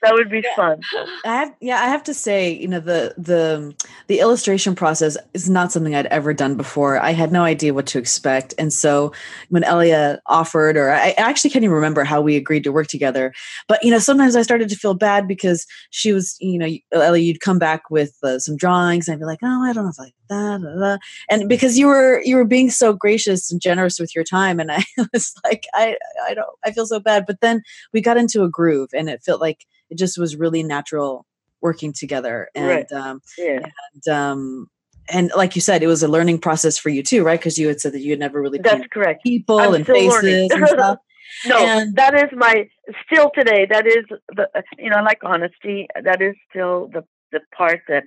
[0.02, 0.80] That would be fun.
[1.26, 3.76] I have, yeah, I have to say, you know, the the
[4.08, 7.00] the illustration process is not something I'd ever done before.
[7.00, 9.12] I had no idea what to expect, and so
[9.50, 13.34] when Elia offered, or I actually can't even remember how we agreed to work together.
[13.68, 17.22] But you know, sometimes I started to feel bad because she was, you know, Elia,
[17.22, 19.90] you'd come back with uh, some drawings, and I'd be like, oh, I don't know
[19.90, 24.16] if like that, and because you were you were being so gracious and generous with
[24.16, 27.26] your time, and I was like, I I don't I feel so bad.
[27.26, 27.62] But then
[27.94, 31.26] we got into a groove, and it felt like it just was really natural
[31.62, 32.92] working together, and right.
[32.92, 33.66] um, yeah.
[33.94, 34.68] and um,
[35.12, 37.40] and like you said, it was a learning process for you too, right?
[37.40, 40.50] Because you had said that you had never really that's correct people I'm and faces
[40.54, 41.00] and stuff.
[41.46, 42.68] No, and, that is my
[43.06, 43.66] still today.
[43.70, 45.88] That is the you know, like honesty.
[46.02, 48.06] That is still the the part that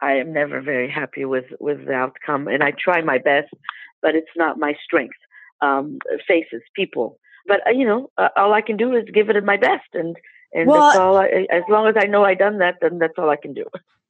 [0.00, 3.48] I am never very happy with with the outcome, and I try my best,
[4.00, 5.16] but it's not my strength.
[5.62, 9.44] Um, faces, people, but uh, you know, uh, all I can do is give it
[9.44, 10.16] my best, and
[10.52, 11.16] and well, that's all.
[11.16, 13.64] I, as long as I know I done that, then that's all I can do.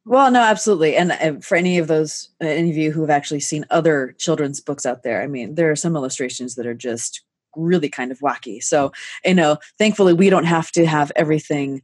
[0.05, 0.97] Well, no, absolutely.
[0.97, 4.61] And for any of those, uh, any of you who have actually seen other children's
[4.61, 7.23] books out there, I mean, there are some illustrations that are just
[7.55, 8.62] really kind of wacky.
[8.62, 8.93] So,
[9.25, 11.83] you know, thankfully we don't have to have everything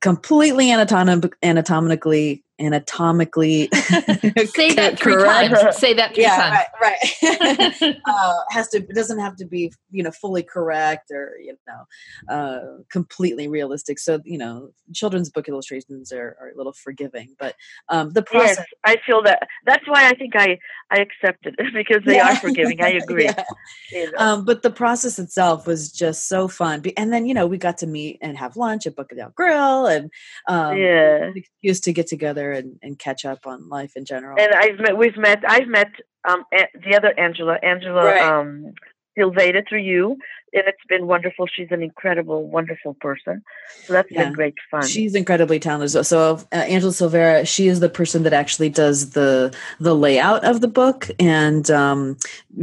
[0.00, 5.54] completely anatom- anatomically anatomically say that three correct.
[5.54, 7.96] times say that three yeah, times right, right.
[8.06, 12.34] uh, has to it doesn't have to be you know fully correct or you know
[12.34, 17.54] uh, completely realistic so you know children's book illustrations are, are a little forgiving but
[17.88, 20.58] um, the process yes, i feel that that's why i think i
[20.90, 22.32] i accepted it because they yeah.
[22.32, 23.44] are forgiving i agree yeah.
[23.90, 24.18] you know.
[24.18, 27.78] um, but the process itself was just so fun and then you know we got
[27.78, 30.10] to meet and have lunch at Bookadale grill and
[30.48, 34.38] um, yeah excuse to get together and, and catch up on life in general.
[34.38, 35.90] And I've met, we've met, I've met
[36.28, 38.20] um, the other Angela, Angela right.
[38.22, 38.74] um,
[39.18, 40.16] Silveda through you,
[40.52, 41.46] and it's been wonderful.
[41.46, 43.42] She's an incredible, wonderful person.
[43.84, 44.24] So that's yeah.
[44.24, 44.86] been great fun.
[44.86, 46.04] She's incredibly talented.
[46.06, 50.60] So uh, Angela Silvera, she is the person that actually does the the layout of
[50.60, 52.16] the book and um,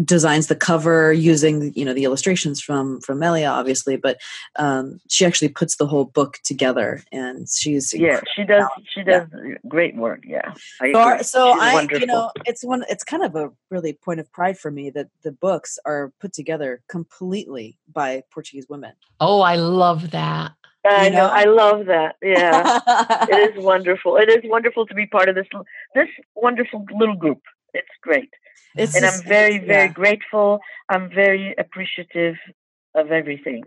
[0.03, 3.95] designs the cover using you know the illustrations from from Elia, obviously.
[3.95, 4.19] But
[4.57, 9.27] um, she actually puts the whole book together, and she's yeah, she does she does
[9.33, 9.55] yeah.
[9.67, 10.23] great work.
[10.25, 12.01] Yeah, I so, so I wonderful.
[12.01, 15.07] you know it's one it's kind of a really point of pride for me that
[15.23, 18.93] the books are put together completely by Portuguese women.
[19.19, 20.53] Oh, I love that.
[20.85, 21.17] I know?
[21.17, 22.15] know, I love that.
[22.21, 22.79] Yeah,
[23.29, 24.17] it is wonderful.
[24.17, 25.47] It is wonderful to be part of this
[25.95, 27.41] this wonderful little group.
[27.73, 28.29] It's great,
[28.75, 29.93] it's and just, I'm very very yeah.
[29.93, 30.59] grateful.
[30.89, 32.35] I'm very appreciative
[32.95, 33.63] of everything.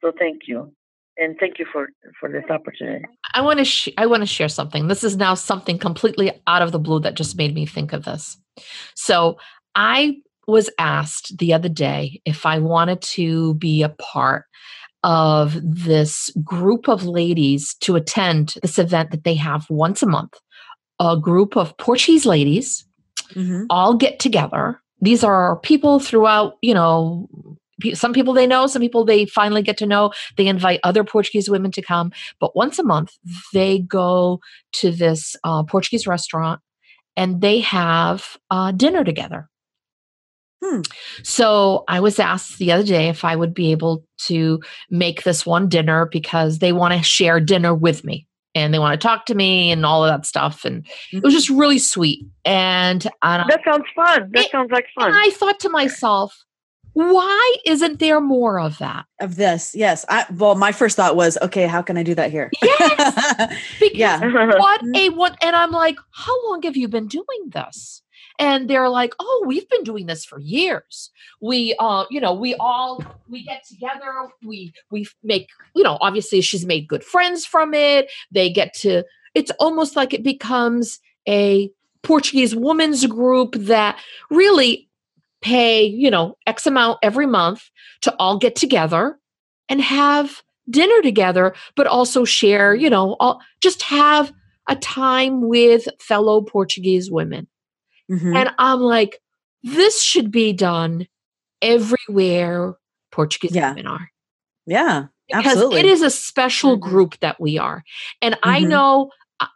[0.00, 0.72] So thank you,
[1.16, 3.04] and thank you for for this opportunity.
[3.34, 4.86] I want to sh- I want to share something.
[4.86, 8.04] This is now something completely out of the blue that just made me think of
[8.04, 8.36] this.
[8.94, 9.38] So
[9.74, 14.44] I was asked the other day if I wanted to be a part
[15.02, 20.38] of this group of ladies to attend this event that they have once a month.
[20.98, 22.84] A group of Portuguese ladies
[23.32, 23.64] mm-hmm.
[23.70, 24.80] all get together.
[25.00, 27.28] These are people throughout, you know,
[27.94, 30.12] some people they know, some people they finally get to know.
[30.36, 33.12] They invite other Portuguese women to come, but once a month
[33.54, 34.40] they go
[34.72, 36.60] to this uh, Portuguese restaurant
[37.16, 39.48] and they have uh, dinner together.
[40.62, 40.80] Hmm.
[41.22, 45.46] So I was asked the other day if I would be able to make this
[45.46, 49.26] one dinner because they want to share dinner with me and they want to talk
[49.26, 50.64] to me and all of that stuff.
[50.64, 51.18] And mm-hmm.
[51.18, 52.26] it was just really sweet.
[52.44, 54.30] And, and that sounds fun.
[54.32, 55.08] That it, sounds like fun.
[55.08, 56.44] And I thought to myself,
[56.92, 61.38] why isn't there more of that of this yes i well my first thought was
[61.40, 63.56] okay how can i do that here yes
[63.94, 64.94] yeah what mm-hmm.
[64.96, 68.02] a what and i'm like how long have you been doing this
[68.40, 71.10] and they're like oh we've been doing this for years.
[71.40, 76.40] We uh you know we all we get together we we make you know obviously
[76.40, 78.10] she's made good friends from it.
[78.32, 80.98] They get to it's almost like it becomes
[81.28, 81.70] a
[82.02, 84.00] portuguese women's group that
[84.30, 84.88] really
[85.42, 89.18] pay you know x amount every month to all get together
[89.68, 94.32] and have dinner together but also share you know all, just have
[94.66, 97.46] a time with fellow portuguese women
[98.10, 98.36] Mm-hmm.
[98.36, 99.20] And I'm like,
[99.62, 101.06] this should be done
[101.62, 102.74] everywhere
[103.12, 103.70] Portuguese yeah.
[103.70, 104.10] women are.
[104.66, 105.06] Yeah.
[105.28, 105.80] Because absolutely.
[105.80, 106.88] it is a special mm-hmm.
[106.88, 107.84] group that we are.
[108.20, 108.48] And mm-hmm.
[108.48, 109.10] I know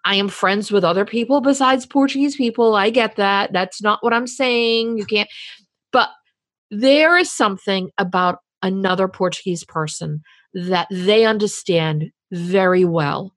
[0.05, 2.75] I am friends with other people besides Portuguese people.
[2.75, 3.53] I get that.
[3.53, 4.99] That's not what I'm saying.
[4.99, 5.29] You can't.
[5.93, 6.11] But
[6.71, 10.23] there is something about another Portuguese person
[10.55, 13.35] that they understand very well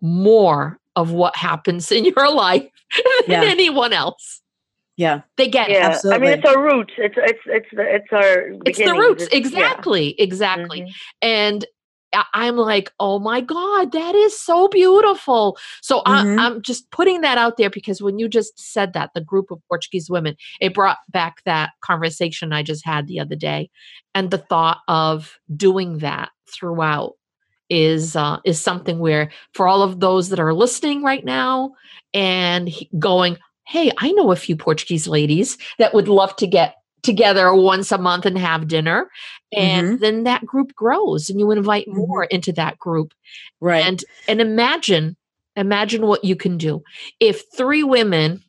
[0.00, 2.66] more of what happens in your life
[3.26, 3.50] than yeah.
[3.50, 4.42] anyone else.
[4.96, 5.76] Yeah, they get yeah.
[5.76, 5.82] It.
[5.92, 6.16] Absolutely.
[6.16, 6.92] I mean, it's our roots.
[6.98, 8.48] It's it's it's the, it's our.
[8.66, 10.24] It's the roots, it's, exactly, yeah.
[10.24, 10.80] exactly.
[10.80, 10.90] Mm-hmm.
[11.22, 11.66] And
[12.34, 15.56] I'm like, oh my god, that is so beautiful.
[15.82, 16.38] So mm-hmm.
[16.38, 19.50] I, I'm just putting that out there because when you just said that, the group
[19.50, 23.70] of Portuguese women, it brought back that conversation I just had the other day,
[24.14, 27.12] and the thought of doing that throughout
[27.70, 31.72] is uh, is something where for all of those that are listening right now
[32.14, 37.54] and going hey i know a few portuguese ladies that would love to get together
[37.54, 39.10] once a month and have dinner
[39.52, 39.96] and mm-hmm.
[40.02, 41.98] then that group grows and you invite mm-hmm.
[41.98, 43.12] more into that group
[43.60, 45.16] right and and imagine
[45.56, 46.82] imagine what you can do
[47.20, 48.42] if three women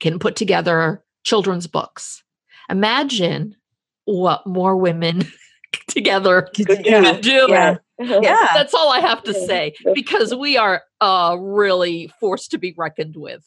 [0.00, 2.22] can put together children's books
[2.68, 3.56] imagine
[4.04, 5.24] what more women
[5.88, 7.18] together could yeah.
[7.20, 7.76] do yeah.
[7.98, 8.48] Yeah.
[8.54, 13.16] That's all I have to say because we are uh really forced to be reckoned
[13.16, 13.46] with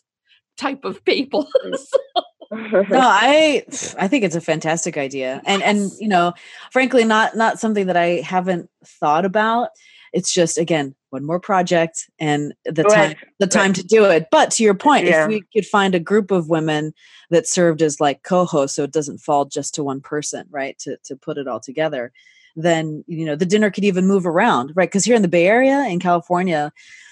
[0.58, 1.48] type of people.
[2.52, 3.64] no, I
[3.98, 5.42] I think it's a fantastic idea.
[5.46, 5.70] And yes.
[5.70, 6.34] and you know,
[6.72, 9.70] frankly not not something that I haven't thought about.
[10.14, 13.52] It's just again, one more project and the Right, time the right.
[13.52, 15.24] time to do it but to your point Yeah.
[15.24, 16.94] if we could find a group of women
[17.30, 20.98] that served as like co-hosts so it doesn't fall just to one person right to
[21.06, 22.12] to put it all together
[22.56, 25.48] then you know the dinner could even move around right because here in the bay
[25.48, 26.72] area in california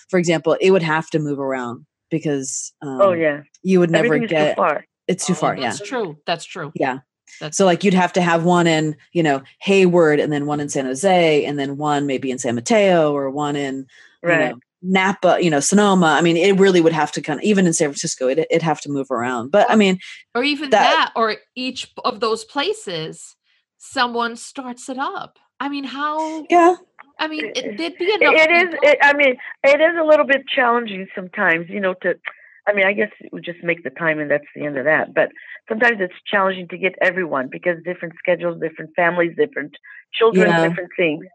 [0.09, 4.05] for example it would have to move around because um, oh yeah, you would never
[4.15, 4.85] everything is too get far.
[5.07, 6.17] it's too Oh, far yeah That's true.
[6.25, 6.71] That's true.
[6.75, 6.99] yeah
[7.41, 10.59] That's so like you'd have to have one in, you know, Hayward and then one
[10.59, 13.85] in San Jose and then one maybe in San Mateo or one in
[14.23, 14.49] you Right.
[14.51, 16.07] know, Napa, you know, Sonoma.
[16.07, 18.61] I mean, it really would have to kind of even in San Francisco, it it'd
[18.61, 19.51] have to move around.
[19.51, 19.99] But I mean,
[20.35, 23.35] or even that- that, or each of those places,
[23.91, 25.39] someone starts it up.
[25.59, 26.45] I mean, how?
[26.49, 26.75] yeah.
[27.19, 28.33] I mean, it, there'd be enough.
[28.35, 28.75] It is.
[28.83, 31.65] It, I mean, it is a little bit challenging sometimes.
[31.69, 32.13] You know, to.
[32.67, 35.13] I mean, I guess we just make the time, and that's the end of that.
[35.13, 35.29] But
[35.69, 39.71] sometimes it's challenging to get everyone because different schedules, different families, different
[40.13, 40.67] children, Yeah.
[40.67, 41.25] different things.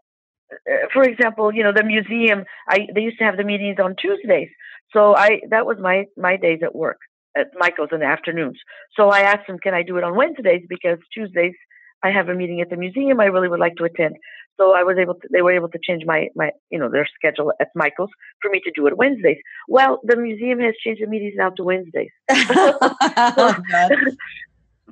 [0.53, 2.45] Uh, For example, you know, the museum.
[2.69, 4.49] I they used to have the meetings on Tuesdays,
[4.93, 6.99] so I that was my my days at work
[7.35, 8.59] at Michael's in the afternoons.
[8.95, 11.55] So I asked them, can I do it on Wednesdays because Tuesdays
[12.03, 13.19] I have a meeting at the museum.
[13.19, 14.15] I really would like to attend.
[14.57, 17.07] So I was able to, they were able to change my, my, you know, their
[17.15, 18.11] schedule at Michael's
[18.41, 19.37] for me to do it Wednesdays.
[19.67, 22.11] Well, the museum has changed the meetings now to Wednesdays.
[22.29, 23.91] Oh, God.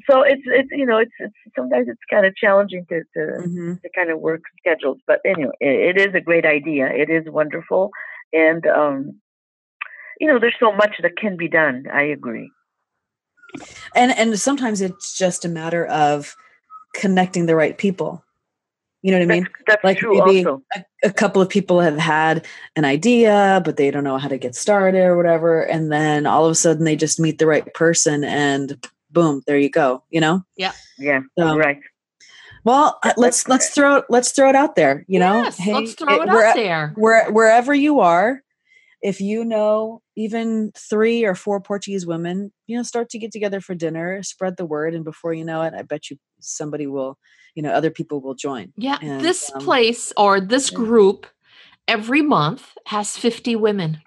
[0.10, 3.82] So it's, it's, you know, it's, it's sometimes it's kind of challenging to, to, Mhm.
[3.82, 4.97] to kind of work schedules.
[5.06, 6.88] But anyway, it, it is a great idea.
[6.88, 7.91] It is wonderful.
[8.34, 9.19] And, um,
[10.19, 11.86] you know, there's so much that can be done.
[11.93, 12.50] I agree.
[13.93, 16.36] And and sometimes it's just a matter of
[16.94, 18.24] connecting the right people.
[19.02, 19.44] You know what I mean?
[19.44, 20.62] That's, that's like true maybe also.
[20.76, 24.38] a, a couple of people have had an idea but they don't know how to
[24.38, 27.74] get started or whatever and then all of a sudden they just meet the right
[27.74, 28.78] person and
[29.10, 30.72] boom there you go you know Yeah.
[31.36, 31.80] So, right.
[32.64, 35.60] well uh, That- let's let's throw it let's throw it out there you know yes,
[35.66, 36.94] let's throw it- it where- out there.
[36.96, 38.44] where, wherever you are
[39.02, 43.60] if you know even three or four portuguese women you know start to get together
[43.62, 47.18] for dinner spread the word and before you know it i bet you somebody will
[47.56, 50.78] you know other people will join Yeah, And, this um, place or this yeah.
[50.78, 51.28] group
[51.88, 54.00] every month has 50 women.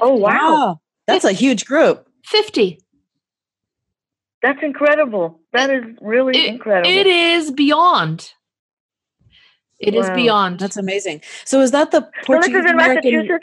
[0.00, 0.80] Oh, wow.
[1.06, 2.80] that's a huge group 50.
[4.42, 5.40] That's incredible.
[5.52, 6.90] That is really It- incredible.
[6.90, 8.32] It is beyond.
[9.78, 10.14] It is Wow.
[10.14, 10.58] beyond.
[10.60, 11.22] That's amazing.
[11.44, 13.38] So is that the So this Portuguese is in American?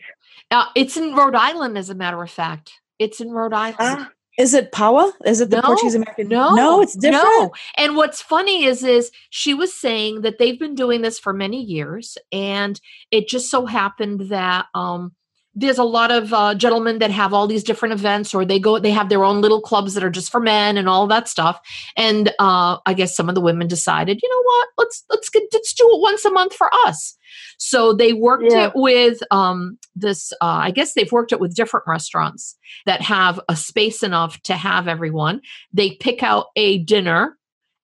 [0.51, 2.73] Uh, it's in Rhode Island, as a matter of fact.
[2.97, 3.77] It's in Rhode Island.
[3.79, 5.11] Ah, Is it Paua?
[5.25, 6.27] Is it the No, Portuguese American?
[6.27, 7.23] No, no, it's different.
[7.23, 7.51] No.
[7.77, 11.61] And what's funny is, is she was saying that they've been doing this for many
[11.61, 12.79] years, and
[13.11, 15.13] it just so happened that um,
[15.55, 18.79] there's a lot of uh, gentlemen that have all these different events, or they go,
[18.79, 21.59] they have their own little clubs that are just for men and all that stuff.
[21.97, 25.43] And uh, I guess some of the women decided, you know what, let's let's get
[25.51, 27.15] let's do it once a month for us.
[27.57, 28.67] So they worked Yeah.
[28.67, 30.31] it with um, this.
[30.33, 34.53] Uh, I guess they've worked it with different restaurants that have a space enough to
[34.53, 35.41] have everyone.
[35.73, 37.37] They pick out a dinner,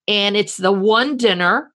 [0.08, 1.72] and it's the one dinner,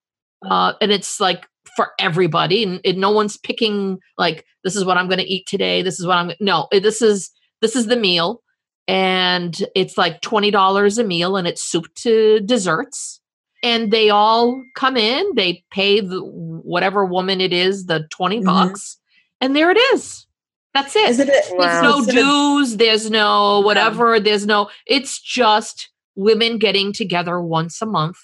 [0.48, 1.46] uh, and it's like
[1.80, 5.46] for everybody, and, and no one's picking like this is what I'm going to eat
[5.46, 5.80] today.
[5.80, 6.68] This is what I'm no.
[6.72, 7.30] This is
[7.62, 8.42] this is the meal,
[8.86, 13.20] and it's like twenty dollars a meal, and it's soup to desserts.
[13.62, 15.34] And they all come in.
[15.36, 18.44] They pay the whatever woman it is the 20 Mhm.
[18.44, 18.98] bucks,
[19.40, 20.26] and there it is.
[20.74, 21.08] That's it.
[21.10, 21.28] Is it?
[21.28, 21.80] A, There's Wow.
[21.82, 22.76] no is it a- dues.
[22.76, 24.20] There's no whatever.
[24.20, 24.68] There's no.
[24.86, 28.18] It's just women getting together once a month,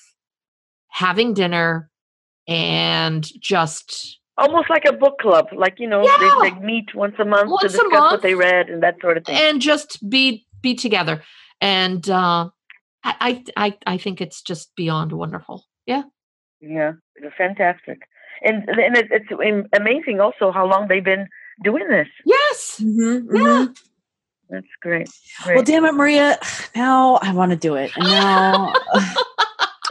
[0.88, 1.90] having dinner,
[2.48, 5.46] and just almost like a book club.
[5.54, 6.16] Like, you know, Yeah.
[6.42, 8.12] they, they meet once a month Once a to discuss month.
[8.12, 9.36] what they read and that sort of thing.
[9.36, 11.22] and just be be together.
[11.60, 12.48] And uh,
[13.04, 15.64] I, I I I think it's just beyond wonderful.
[15.86, 16.02] Yeah.
[16.60, 17.98] yeah, it's fantastic.
[18.42, 21.26] And, and it, it's amazing also how long they've been
[21.64, 22.08] doing this.
[22.26, 22.80] Yes.
[22.82, 23.40] Mhm, Yeah.
[23.40, 23.76] mhm.
[24.50, 25.08] That's great.
[25.46, 26.38] Well, damn it, Maria.
[26.76, 27.90] Now I want to do it.
[27.96, 28.72] And now,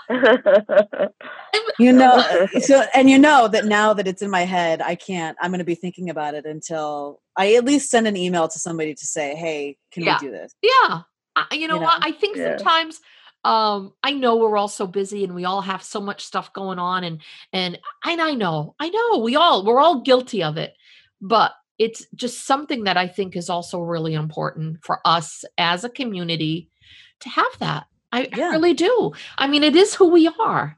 [1.79, 2.23] you know,
[2.59, 5.59] so, and you know that now that it's in my head, I can't, I'm going
[5.59, 9.05] to be thinking about it until I at least send an email to somebody to
[9.05, 10.17] say, hey, can Yeah.
[10.21, 10.53] we do this?
[10.61, 11.01] Yeah.
[11.35, 11.99] I, you know You what?
[12.01, 12.57] I think Yeah.
[12.57, 12.99] sometimes
[13.45, 16.79] um I know we're all so busy and we all have so much stuff going
[16.79, 17.21] on and
[17.53, 18.75] and and I know.
[18.79, 20.73] I know we all we're all guilty of it.
[21.21, 25.89] But it's just something that I think is also really important for us as a
[25.89, 26.69] community
[27.21, 27.85] to have that.
[28.17, 28.51] I, I Yeah.
[28.51, 29.11] really do.
[29.37, 30.77] I mean, it is who we are.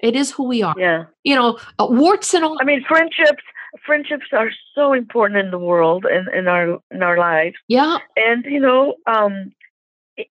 [0.00, 0.74] It is who we are.
[0.78, 1.04] yeah.
[1.24, 2.56] You know, uh, warts and all.
[2.60, 3.42] I mean, friendships.
[3.84, 7.56] Friendships are so important in the world and in our in our lives.
[7.68, 9.52] Yeah, and you know um
[10.16, 10.28] it-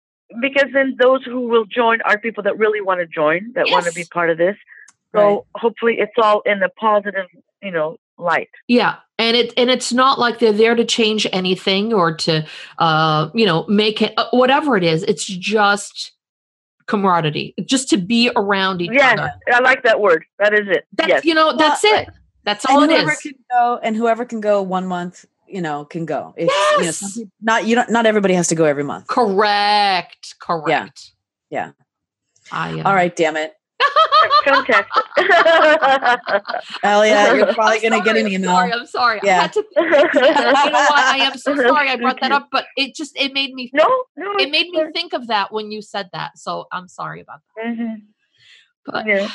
[0.45, 3.85] because then those who will join are people that really want to join that want
[3.87, 4.55] to be part of this
[5.15, 5.39] so Right.
[5.63, 7.25] hopefully it's all in a positive
[7.63, 8.49] you know light.
[8.67, 12.45] Yeah, and it and it's not like they're there to change anything or to
[12.77, 15.01] uh, you know make it uh, whatever it is.
[15.03, 16.11] It's just
[16.91, 19.31] camaraderie, just to be around each Yes, other.
[19.51, 20.25] I like that word.
[20.39, 20.85] That is it.
[20.93, 21.25] That's yes.
[21.25, 22.09] you know that's Well, it.
[22.43, 25.85] That's all and it whoever can go and whoever can go one month you know
[25.85, 27.13] can go if you know Yes!
[27.17, 30.35] people, not you don't not everybody has to go every month Correct.
[30.39, 31.11] Correct.
[31.49, 31.71] Yeah.
[32.51, 33.53] I, uh, all right damn it
[34.45, 34.87] Fantastic.
[36.83, 38.49] Elia, you're probably I'm gonna get an sorry, email.
[38.51, 38.73] I'm sorry.
[38.73, 39.19] I'm sorry.
[39.21, 39.41] I Yeah.
[39.41, 39.63] had to.
[39.75, 40.99] you know what?
[40.99, 43.87] I am so sorry I brought that up, but it just it made me no,
[44.15, 44.31] no.
[44.37, 46.37] it made me think of that when you said that.
[46.37, 47.75] So I'm sorry about that.
[47.75, 47.93] hmm
[48.85, 49.29] But Yeah.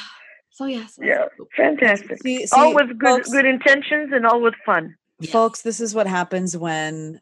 [0.51, 0.99] so yes.
[1.01, 1.27] Yeah.
[1.57, 2.23] Fantastic.
[2.23, 4.97] See, all with good folks, good intentions and all with fun.
[5.31, 7.21] folks this is what happens when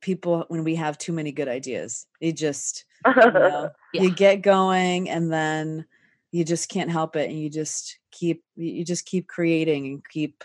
[0.00, 4.02] people when we have too many good ideas you just you, know, Yeah.
[4.02, 5.86] you get going and then
[6.34, 10.08] you just can't help it and you just keep you you just keep creating and
[10.08, 10.42] keep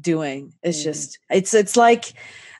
[0.00, 0.84] doing it's Mhm.
[0.84, 2.14] just it's it's like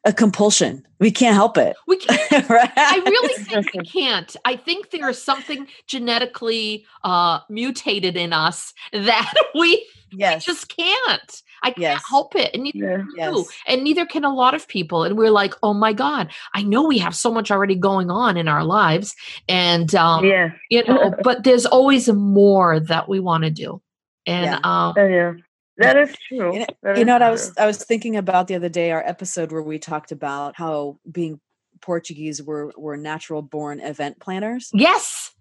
[0.04, 4.36] a compulsion we can't help it We can't right I really think we can't.
[4.44, 9.86] I think there is something genetically uh, mutated in us that we
[10.16, 11.42] yes just can't.
[11.62, 12.02] I can't Yes.
[12.08, 13.26] help it, and neither Yeah.
[13.26, 15.04] can yes and neither can a lot of people.
[15.04, 18.36] And we're like, oh my god, I know we have so much already going on
[18.36, 19.14] in our lives,
[19.48, 20.50] and um, yeah.
[20.70, 23.80] you know, but there's always more that we want to do,
[24.26, 24.60] and Yeah.
[24.64, 25.32] um, Uh, yeah.
[25.78, 26.52] That is true.
[26.54, 27.52] You know- That you is know what I was.
[27.58, 31.38] I was thinking about the other day our episode where we talked about how being
[31.82, 35.32] Portuguese were were natural born event planners yes,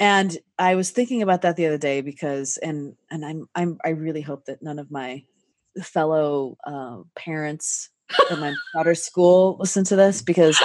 [0.00, 3.90] and I was thinking about that the other day because and and I'm I'm I
[3.90, 5.22] really hope that none of my
[5.82, 7.90] fellow uh, parents
[8.30, 10.60] at my daughter's school listen to this because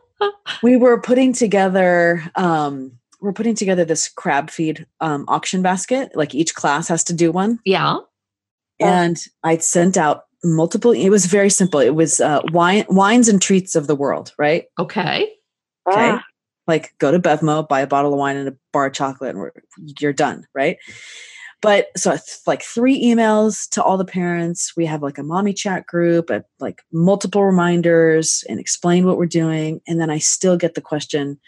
[0.62, 6.34] we were putting together um we're putting together this crab feed um, auction basket like
[6.34, 7.58] each class has to do one
[8.80, 10.92] yeah, and I'd sent out multiple.
[10.92, 11.80] It was very simple.
[11.80, 14.64] It was uh, wine, wines and treats of the world, right?
[14.78, 15.32] okay,
[15.88, 16.24] Okay, Ah,
[16.66, 19.38] like go to Bevmo, buy a bottle of wine and a bar of chocolate, and
[19.38, 19.52] we're,
[20.00, 20.78] you're done, right?
[21.60, 24.74] But so it's like three emails to all the parents.
[24.76, 29.26] We have like a mommy chat group, at like multiple reminders, and explain what we're
[29.26, 29.80] doing.
[29.86, 31.38] And then I still get the question.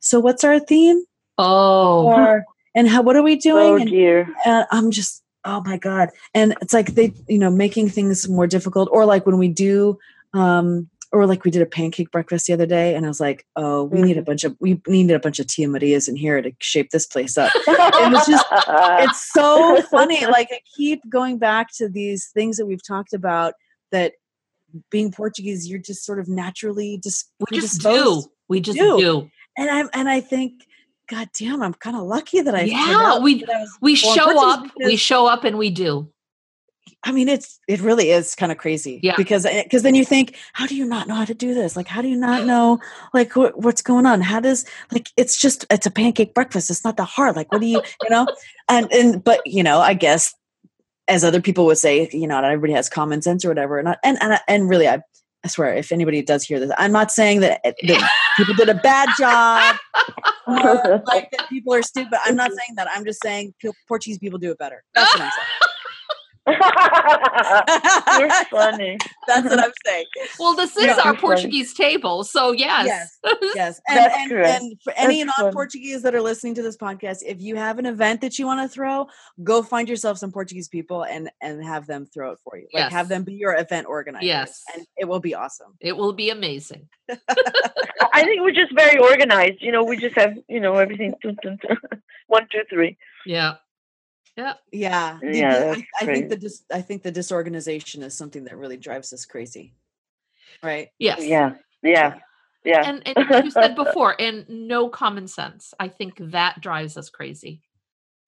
[0.00, 1.02] So what's our theme?
[1.38, 2.44] oh, Or
[2.74, 3.02] and how?
[3.02, 3.72] What are we doing?
[3.72, 4.28] oh and dear.
[4.44, 8.46] and i'm just oh my god and it's like they you know making things more
[8.46, 9.98] difficult or like when we do
[10.34, 13.46] um or like we did a pancake breakfast the other day and i was like
[13.56, 14.26] oh we need a mm-hmm.
[14.26, 17.38] bunch of we needed a bunch of tia marias in here to shape this place
[17.38, 22.66] up was just- it's so funny like i keep going back to these things that
[22.66, 23.54] we've talked about
[23.90, 24.14] that
[24.90, 28.22] being portuguese you're just sort of naturally just we just do.
[28.48, 28.98] We just do.
[28.98, 29.30] do.
[29.56, 30.52] and i'm and i think
[31.08, 34.66] god damn i'm kind of lucky that i Yeah, we- I We show up.
[34.76, 36.10] We show up, and we do.
[37.04, 39.00] I mean, it's it really is kind of crazy.
[39.02, 39.14] Yeah.
[39.16, 41.76] Because eh, because then you think, how do you not know how to do this?
[41.76, 42.78] Like, how do you not know
[43.14, 44.20] like what, what's going on?
[44.20, 46.70] How does like it's just it's a pancake breakfast.
[46.70, 47.36] It's not that hard.
[47.36, 48.26] Like, what do you you know?
[48.68, 50.34] And and but you know, I guess
[51.08, 53.78] as other people would say, you know, not everybody has common sense or whatever.
[53.78, 55.02] And I, and and, and really, I
[55.44, 58.68] I swear, if anybody does hear this, I'm not saying that, eh, that people did
[58.68, 59.76] a bad job
[60.48, 62.18] or like that people are stupid.
[62.24, 62.88] I'm not saying that.
[62.92, 63.54] I'm just saying
[63.86, 64.82] Portuguese people do it better.
[64.94, 65.30] That's what I'm
[68.18, 68.98] You're funny.
[69.26, 70.04] That's what I'm saying.
[70.38, 70.90] Well, this is Yeah.
[70.90, 71.18] our That's funny.
[71.20, 72.86] Portuguese table, so yes.
[72.86, 73.18] Yes.
[73.54, 73.80] Yes.
[73.88, 74.62] And, That's and, correct.
[74.62, 77.78] and for any That's non Portuguese that are listening to this podcast, if you have
[77.78, 79.06] an event that you want to throw,
[79.42, 82.66] go find yourself some Portuguese people and and have them throw it for you.
[82.72, 84.24] Like have them be your event organizer.
[84.26, 84.62] Yes.
[84.74, 85.74] And it will be awesome.
[85.80, 86.88] It will be amazing.
[87.08, 89.60] I think we're just very organized.
[89.60, 91.14] You know, we just have, you know, everything.
[92.26, 92.96] One, two, three.
[93.26, 93.54] Yeah.
[94.38, 95.18] Yeah.
[95.20, 98.76] The- Yeah, I, I think the dis, I think the disorganization is something that really
[98.76, 99.74] drives us crazy.
[100.62, 100.88] Right.
[100.98, 101.24] Yes.
[101.24, 102.18] Yeah, yeah,
[102.64, 102.82] yeah.
[102.88, 105.74] And, and like you said before, and no common sense.
[105.78, 107.62] I think that drives us crazy.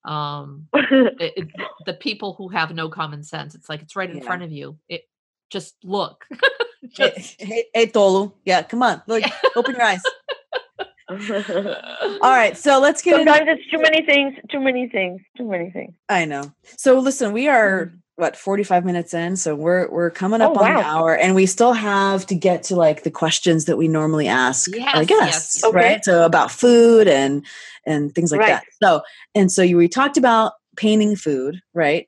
[0.05, 1.51] Um, it, it-
[1.85, 4.23] the people who have no common sense, it's like it's right in Yeah.
[4.23, 4.77] front of you.
[4.89, 5.03] It
[5.49, 6.25] just look.
[6.97, 8.31] Hey, hey, hey, Tolu.
[8.43, 9.03] Yeah, come on.
[9.05, 9.23] Look,
[9.55, 10.01] open your eyes.
[12.21, 15.45] All right, so let's get into Sometimes it's too many things, too many things, too
[15.49, 15.93] many things.
[16.09, 16.51] I know.
[16.77, 20.57] So listen, we are what 45 minutes in, so we're we're coming up Mm.
[20.57, 20.99] Oh, on the wow.
[20.99, 24.69] hour and we still have to get to like the questions that we normally ask
[24.75, 25.63] Yes, our guests, yes.
[25.65, 25.75] Okay.
[25.75, 26.05] right?
[26.05, 27.45] So about food and
[27.85, 28.47] and things like Right.
[28.49, 28.63] that.
[28.81, 29.01] So
[29.33, 32.07] and so you we talked about painting food, right?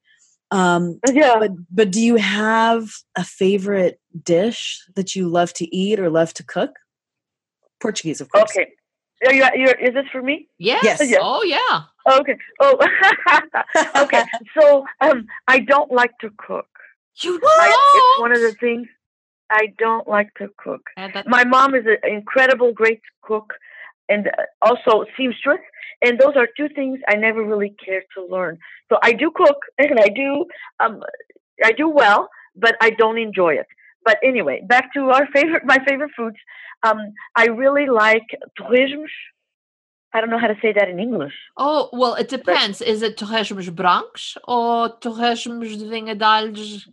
[0.51, 1.37] Um Yeah.
[1.39, 6.33] but but do you have a favorite dish that you love to eat or love
[6.35, 6.71] to cook?
[7.79, 8.51] Portuguese, of course.
[8.55, 8.69] Okay.
[9.25, 10.47] Are you, you're, is this for me?
[10.57, 10.83] yes.
[10.83, 11.01] Yes.
[11.01, 11.21] Yes.
[11.23, 11.83] Oh, yeah.
[12.19, 12.37] Okay.
[12.59, 12.77] Oh,
[13.95, 14.23] okay.
[14.57, 16.67] So um, I don't like to cook.
[17.21, 18.87] You I, it's one of the things
[19.49, 20.81] I don't like to cook.
[21.27, 23.53] My mom is an incredible, great cook,
[24.09, 25.59] and uh, also seamstress.
[26.03, 28.57] And those are two things I never really cared to learn.
[28.89, 30.45] So I do cook, and I do,
[30.79, 31.01] um,
[31.63, 33.67] I do well, but I don't enjoy it.
[34.05, 36.37] But anyway, back to our favorite, my favorite foods.
[36.83, 36.97] Um,
[37.35, 38.27] I really like
[38.59, 39.07] torresmos.
[40.15, 41.33] I don't know how to say that in English.
[41.57, 42.81] oh, well, it depends.
[42.81, 46.85] Is it torresmos brancos or torresmos de vinha d'alhos?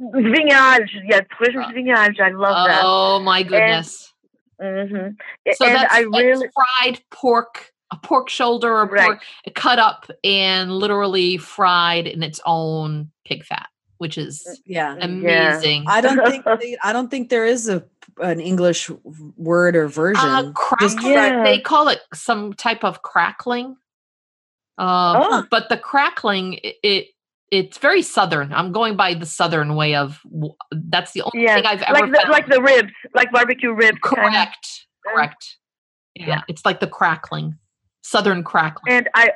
[0.00, 2.18] Vinhals, yeah, torresmos de vinhals.
[2.20, 2.82] I love that.
[2.84, 4.12] Oh, my goodness.
[4.60, 5.10] hmm
[5.52, 9.04] So and that's, I really, fried pork, a pork shoulder or Right.
[9.04, 9.22] pork
[9.54, 13.68] cut up and literally fried in its own pig fat,
[13.98, 14.94] which is Yeah.
[14.96, 15.04] Yeah.
[15.04, 15.84] amazing.
[15.88, 17.84] I don't think they, I don't think there is a
[18.18, 18.90] an English
[19.36, 20.24] word or version.
[20.28, 21.42] Uh, crack, Just Yeah.
[21.42, 23.76] They call it some type of crackling.
[24.78, 25.46] Uh, Oh.
[25.50, 27.06] But the crackling, it, it
[27.50, 28.52] it's very southern.
[28.52, 30.20] I'm going by the southern way of.
[30.72, 32.30] That's the only yeah, thing I've ever like the, found.
[32.30, 33.98] like the ribs, like barbecue ribs.
[34.02, 34.22] kinda.
[34.22, 35.56] correct, correct.
[36.14, 36.40] Yeah, Yeah.
[36.48, 37.56] it's like the crackling,
[38.02, 38.92] southern crackling.
[38.94, 39.30] And I,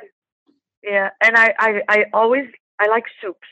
[0.83, 2.45] yeah, and I, I, I always,
[2.79, 3.47] I like soups,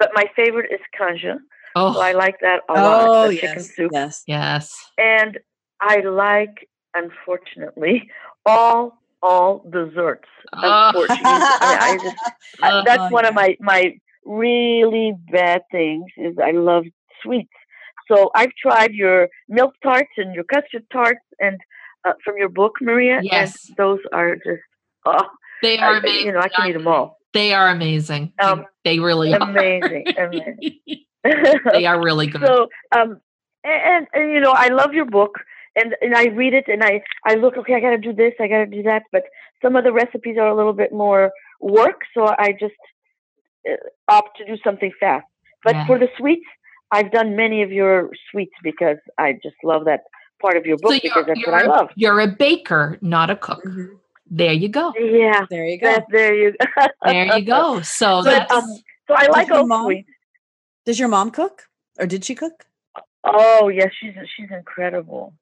[0.00, 1.36] but my favorite is canja.
[1.76, 3.08] oh, So I like that a lot.
[3.08, 3.90] oh the yes, chicken soup.
[3.92, 4.22] yes.
[4.26, 4.74] yes.
[4.98, 5.38] And
[5.80, 8.08] I like, unfortunately,
[8.46, 10.90] all all desserts of Oh.
[10.94, 11.22] Portuguese.
[11.60, 12.16] I, I just,
[12.62, 13.94] I- that's Oh, one of my my
[14.24, 16.84] really bad things is I love
[17.22, 17.50] sweets.
[18.10, 21.58] So I've tried your milk tarts and your custard tarts and
[22.04, 23.20] uh, from your book, Maria.
[23.22, 23.68] Yes.
[23.68, 24.64] And those are just
[25.06, 25.26] oh,
[25.62, 26.26] They are I, amazing.
[26.26, 27.18] you know I can eat them all.
[27.32, 28.32] They are amazing.
[28.38, 29.42] They- Um, they really are.
[29.48, 30.80] Amazing, amazing.
[31.72, 32.40] they are really good.
[32.46, 33.20] so um
[33.62, 35.34] and, and you know i love your book
[35.76, 38.48] and and i read it and i i look okay i gotta do this i
[38.48, 39.24] gotta do that but
[39.60, 42.72] some of the recipes are a little bit more work so i just
[43.70, 43.74] uh,
[44.08, 45.26] opt to do something fast
[45.62, 45.86] but Yeah.
[45.86, 46.46] for the sweets
[46.90, 50.00] i've done many of your sweets because i just love that
[50.40, 53.36] part of your book So because that's what i love you're a baker, not a
[53.36, 53.62] cook.
[53.62, 53.98] Mhm.
[54.30, 54.92] There you go.
[54.96, 55.86] yeah There you go.
[55.90, 56.54] that, there you
[57.04, 57.80] There you go.
[57.82, 58.64] So that's um
[59.08, 60.08] so i like mom- sweets
[60.86, 61.68] Does your mom cook,
[61.98, 62.64] or did she cook?
[63.24, 65.34] oh yes she's she's incredible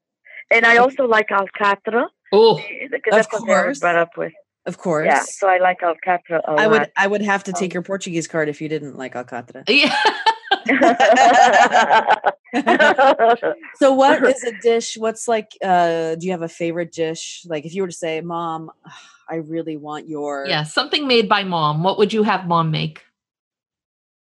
[0.50, 3.80] and i also like alcatra oh Of that's something I was course.
[3.80, 4.32] brought up with.
[4.66, 5.06] Of course.
[5.06, 6.70] Yeah, so I like Alcatra a I lot.
[6.72, 9.62] would I would have to take Um, your Portuguese card if you didn't like Alcatra.
[9.66, 9.96] yeah.
[13.76, 14.96] So what is a dish?
[14.96, 17.44] What's like uh do you have a favorite dish?
[17.46, 18.70] Like if you were to say, Mom,
[19.28, 20.62] I really want your yeah.
[20.62, 21.82] Something made by mom.
[21.82, 23.04] What would you have mom make?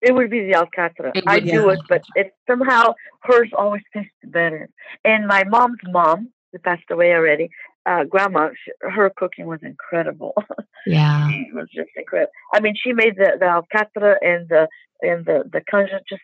[0.02, 1.12] it would be the Alcatra.
[1.16, 4.70] It I do the it, but it somehow hers always tastes better.
[5.04, 7.50] And my mom's mom, who passed away already,
[7.88, 8.50] uh, grandma,
[8.82, 10.34] her cooking was incredible.
[10.86, 11.28] Yeah.
[11.28, 12.32] she was just incredible.
[12.54, 14.68] I mean, she made the the Alcatra and the
[15.02, 16.22] and the the canja just.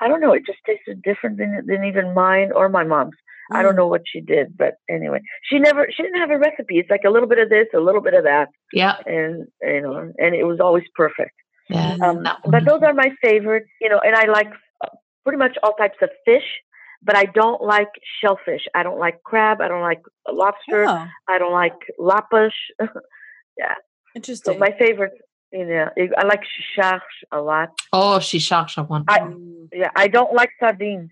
[0.00, 0.32] I don't know.
[0.32, 3.14] It just tasted different than than even mine or my mom's.
[3.54, 3.76] I don't Mm.
[3.80, 6.78] know what she did, but anyway, she never she didn't have a recipe.
[6.80, 8.96] It's like a little bit of this, a little bit of that, Yeah.
[9.06, 11.36] and you know, and it was always perfect.
[11.70, 11.96] Yeah.
[12.04, 14.50] Um, but those are my favorites, you know, and I like
[14.84, 14.88] uh,
[15.24, 16.48] pretty much all types of fish,
[17.02, 17.88] but I don't like
[18.20, 18.62] shellfish.
[18.74, 19.60] I don't like crab.
[19.60, 20.84] I don't like lobster.
[20.88, 22.52] Oh, I don't like lapas.
[23.58, 23.74] yeah.
[24.14, 24.58] interesting.
[24.58, 25.12] my favorite,
[25.52, 25.88] you know,
[26.18, 27.00] I like chicharros
[27.32, 27.70] a lot.
[27.92, 29.04] Oh, she shocks one.
[29.08, 29.20] I
[29.72, 31.10] yeah, I don't like sardines.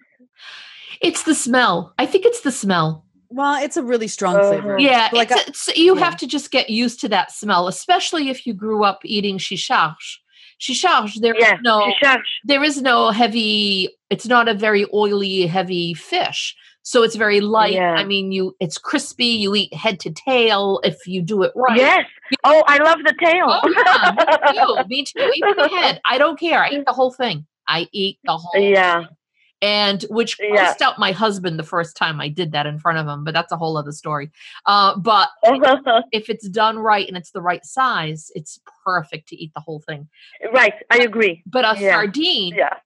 [1.01, 1.95] It's the smell.
[1.99, 3.05] I think it's the smell.
[3.31, 4.49] well, it's a really strong Uh-huh.
[4.51, 4.77] flavor.
[4.79, 6.05] Yeah, Like it's, I- it's, you yeah.
[6.05, 9.39] have to just get used to that smell, especially if you grew up eating
[10.61, 11.13] chicharros.
[11.15, 12.23] Chicharros, there is Yeah, no chicharros.
[12.45, 13.89] there is no heavy.
[14.11, 17.73] It's not a very oily, heavy fish, so it's very light.
[17.75, 17.95] Yeah.
[17.95, 19.25] I mean, you it's crispy.
[19.27, 21.77] You eat head to tail if you do it right.
[21.79, 22.05] Yes.
[22.45, 23.47] Oh, I love the tail.
[23.49, 25.23] Oh, yeah, me too.
[25.23, 25.33] Me too.
[25.35, 26.01] Eat the head.
[26.05, 26.63] I don't care.
[26.63, 27.47] I eat the whole thing.
[27.67, 29.05] I eat the whole yeah.
[29.63, 30.73] And which Yeah.
[30.75, 33.35] grossed out my husband the first time I did that in front of him, but
[33.35, 34.31] that's a whole other story.
[34.67, 35.29] Uh, but
[36.13, 39.81] if it's done right and it's the right size, it's perfect to eat the whole
[39.81, 40.09] thing.
[40.53, 40.75] right.
[40.91, 41.43] I agree.
[41.47, 41.93] But a Yeah.
[41.93, 42.77] sardine, Yeah.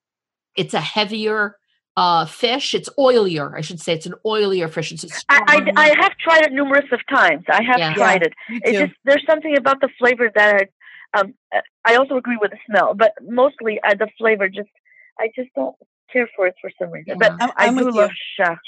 [0.56, 1.58] it's a heavier
[1.96, 2.74] uh, fish.
[2.74, 3.92] It's oilier, I should say.
[3.94, 4.90] It's an oilier fish.
[4.90, 7.44] It's a I, stronger- I, I have tried it numerous of times.
[7.48, 7.94] I have Yeah.
[7.94, 8.32] tried it.
[8.48, 10.70] It's just there's something about the flavor that
[11.14, 14.70] I, um, uh, I also agree with the smell, but mostly uh, the flavor just
[15.20, 15.76] I just don't
[16.14, 17.18] care for it for some reason.
[17.18, 18.44] But I'm, I I'm do with love you.
[18.44, 18.58] shark.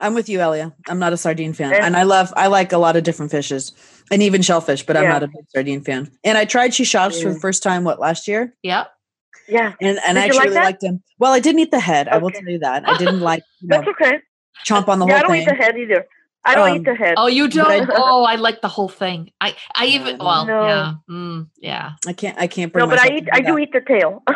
[0.00, 0.74] I'm with you, Elia.
[0.88, 3.30] I'm not a sardine fan, And- and I love I like a lot of different
[3.30, 3.72] fishes,
[4.10, 4.82] and even shellfish.
[4.86, 6.10] But I'm not a big sardine fan.
[6.24, 8.84] And I tried shishash for the first time what last year, yeah.
[9.46, 11.02] Yeah, and and Did I actually like really liked them.
[11.20, 12.08] Well, I didn't eat the head.
[12.08, 12.88] I will tell you that.
[12.88, 14.18] I didn't like you know, that's okay.
[14.66, 16.06] chomp on the yeah, I don't eat the head either.
[16.46, 17.14] I don't Um, eat the head.
[17.16, 17.90] Oh, you don't?
[17.94, 19.30] oh, I like the whole thing.
[19.40, 20.92] I, I even, well, don't- yeah.
[21.10, 21.92] Mm, yeah.
[22.06, 22.36] I can't.
[22.38, 23.28] I can't bring no, but I eat.
[23.32, 24.22] I do do eat the tail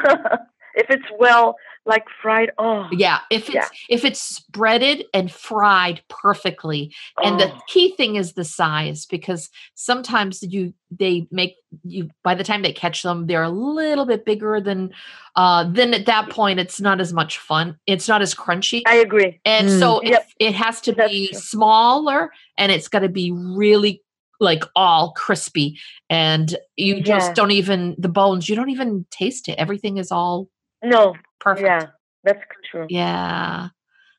[0.75, 1.57] if it's well
[1.89, 2.53] like fried.
[2.59, 3.69] Oh, Yeah, if it's Yeah.
[3.89, 7.59] if it's spreaded and fried perfectly, and the oh.
[7.67, 12.73] key thing is the size because sometimes you they make you by the time they
[12.73, 14.91] catch them they're a little bit bigger than
[15.37, 18.97] uh then at that point it's not as much fun it's not as crunchy I
[18.97, 19.39] agree.
[19.45, 19.79] and Mm.
[19.79, 20.27] so Yep.
[20.41, 21.39] it, it has to That's be true.
[21.39, 24.03] smaller and it's got to be really
[24.41, 25.79] like all crispy
[26.09, 30.49] and you just don't even the bones you don't even taste it everything is all
[30.83, 31.87] No, perfect yeah,
[32.25, 32.87] that's true.
[32.89, 33.69] yeah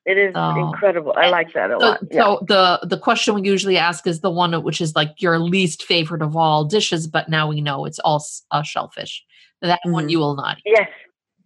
[0.05, 1.13] It is So- incredible.
[1.15, 1.99] I like that a so, lot.
[2.11, 2.23] Yeah.
[2.23, 5.83] so the the question we usually ask is the one which is like your least
[5.83, 9.23] favorite of all dishes, but now we know it's all uh, shellfish.
[9.61, 10.11] That one Mhm.
[10.11, 10.73] you will not eat.
[10.77, 10.89] Yes.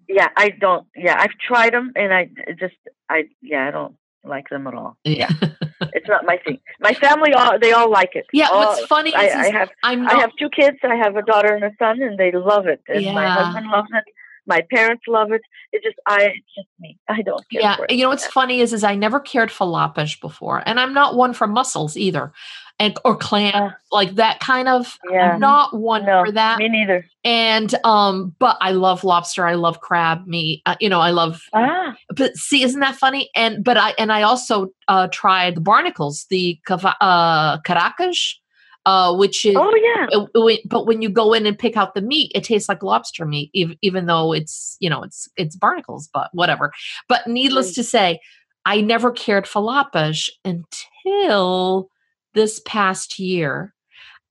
[0.07, 0.85] Yeah, I don't.
[0.95, 2.75] Yeah, I've tried them, and I just,
[3.09, 4.95] I yeah, I don't like them at all.
[5.03, 5.29] Yeah,
[5.97, 6.59] it's not my thing.
[6.79, 8.25] My family all they all like it.
[8.33, 8.49] yeah.
[8.51, 10.77] All- What's funny I, is, I have I'm I have two kids.
[10.83, 12.81] I have a daughter and a son, and they love it.
[12.87, 14.03] And my husband loves it.
[14.45, 15.41] My parents love it.
[15.71, 16.97] It's just I, it's just me.
[17.07, 20.19] I don't care yeah, you know what's funny is is I never cared for lapas
[20.19, 22.33] before, and I'm not one for mussels either,
[22.79, 24.97] and or clam Uh, like that kind of.
[25.09, 25.33] yeah.
[25.33, 26.57] I'm not one No, for that.
[26.59, 27.05] me neither.
[27.23, 29.47] And um, but I love lobster.
[29.47, 30.61] I love crab meat.
[30.65, 34.11] Uh, you know, I love Ah, but see isn't that funny and but i and
[34.11, 38.39] i also uh tried the barnacles the uh cracas
[38.85, 40.07] uh which is oh yeah.
[40.33, 43.25] w- but when you go in and pick out the meat it tastes like lobster
[43.25, 46.71] meat ev- even though it's you know it's it's barnacles but whatever
[47.07, 47.75] but needless Mm.
[47.75, 48.19] to say
[48.65, 51.89] i never cared for lapas until
[52.33, 53.73] this past year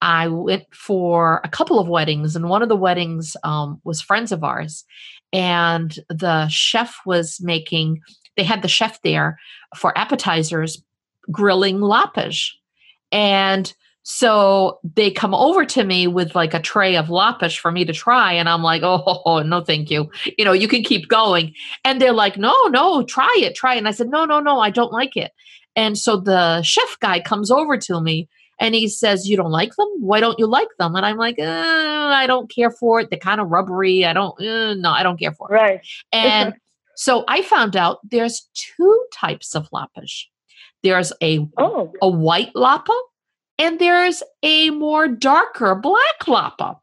[0.01, 4.33] i went for a couple of weddings and one of the weddings um, was friends
[4.33, 4.85] of ours
[5.33, 8.01] and the chef was making
[8.37, 9.39] they had the chef there
[9.77, 10.83] for appetizers
[11.31, 12.49] grilling lapas
[13.13, 13.75] and
[14.05, 17.93] so they come over to me with like a tray of lapas for me to
[17.93, 20.11] try and i'm like oh, no thank you.
[20.39, 21.55] You know you can keep going.
[21.85, 23.79] And they're like no no try it try it.
[23.79, 25.33] And i said no no no i don't like it.
[25.77, 28.29] And so the chef guy comes over to me
[28.61, 29.89] and he says you don't like them?
[30.01, 30.95] Why don't you like them?
[30.97, 33.09] And i'm like uh, i don't care for it.
[33.11, 34.05] They're kind of rubbery.
[34.05, 35.55] I don't uh, no i don't care for it.
[35.55, 35.81] Right.
[36.13, 36.55] and
[36.97, 40.25] so I found out there's two types of lapas.
[40.83, 41.93] There's a Oh.
[42.03, 42.93] a white lapa
[43.59, 46.79] and there's a more darker black lapa.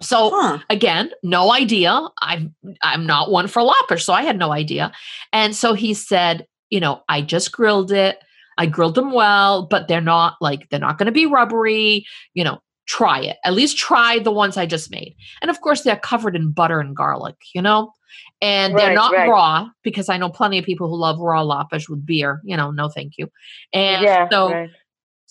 [0.00, 0.58] So Huh.
[0.68, 2.08] again, no idea.
[2.20, 4.92] I'm I'm not one for lapas, so I had no idea.
[5.32, 8.18] And so he said, you know, I just grilled it.
[8.58, 12.04] I grilled them well, but they're not like they're not going to be rubbery.
[12.34, 13.36] You know, try it.
[13.44, 15.14] At least try the ones I just made.
[15.40, 17.36] And of course, they're covered in butter and garlic.
[17.54, 17.92] You know,
[18.40, 19.28] and they're not right.
[19.28, 22.40] raw because I know plenty of people who love raw lapas with beer.
[22.44, 23.30] You know, no, thank you.
[23.72, 24.28] And yeah.
[24.30, 24.70] so right.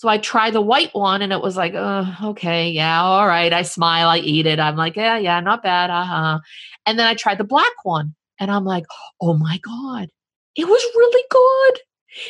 [0.01, 3.53] So I tried the white one and it was like, uh, okay, yeah, all right.
[3.53, 4.59] I smile, I eat it.
[4.59, 5.91] I'm like, yeah, yeah, not bad.
[5.91, 6.39] Uh-huh.
[6.87, 8.85] And then I tried the black one and I'm like,
[9.21, 10.09] oh my God,
[10.55, 11.79] it was really good.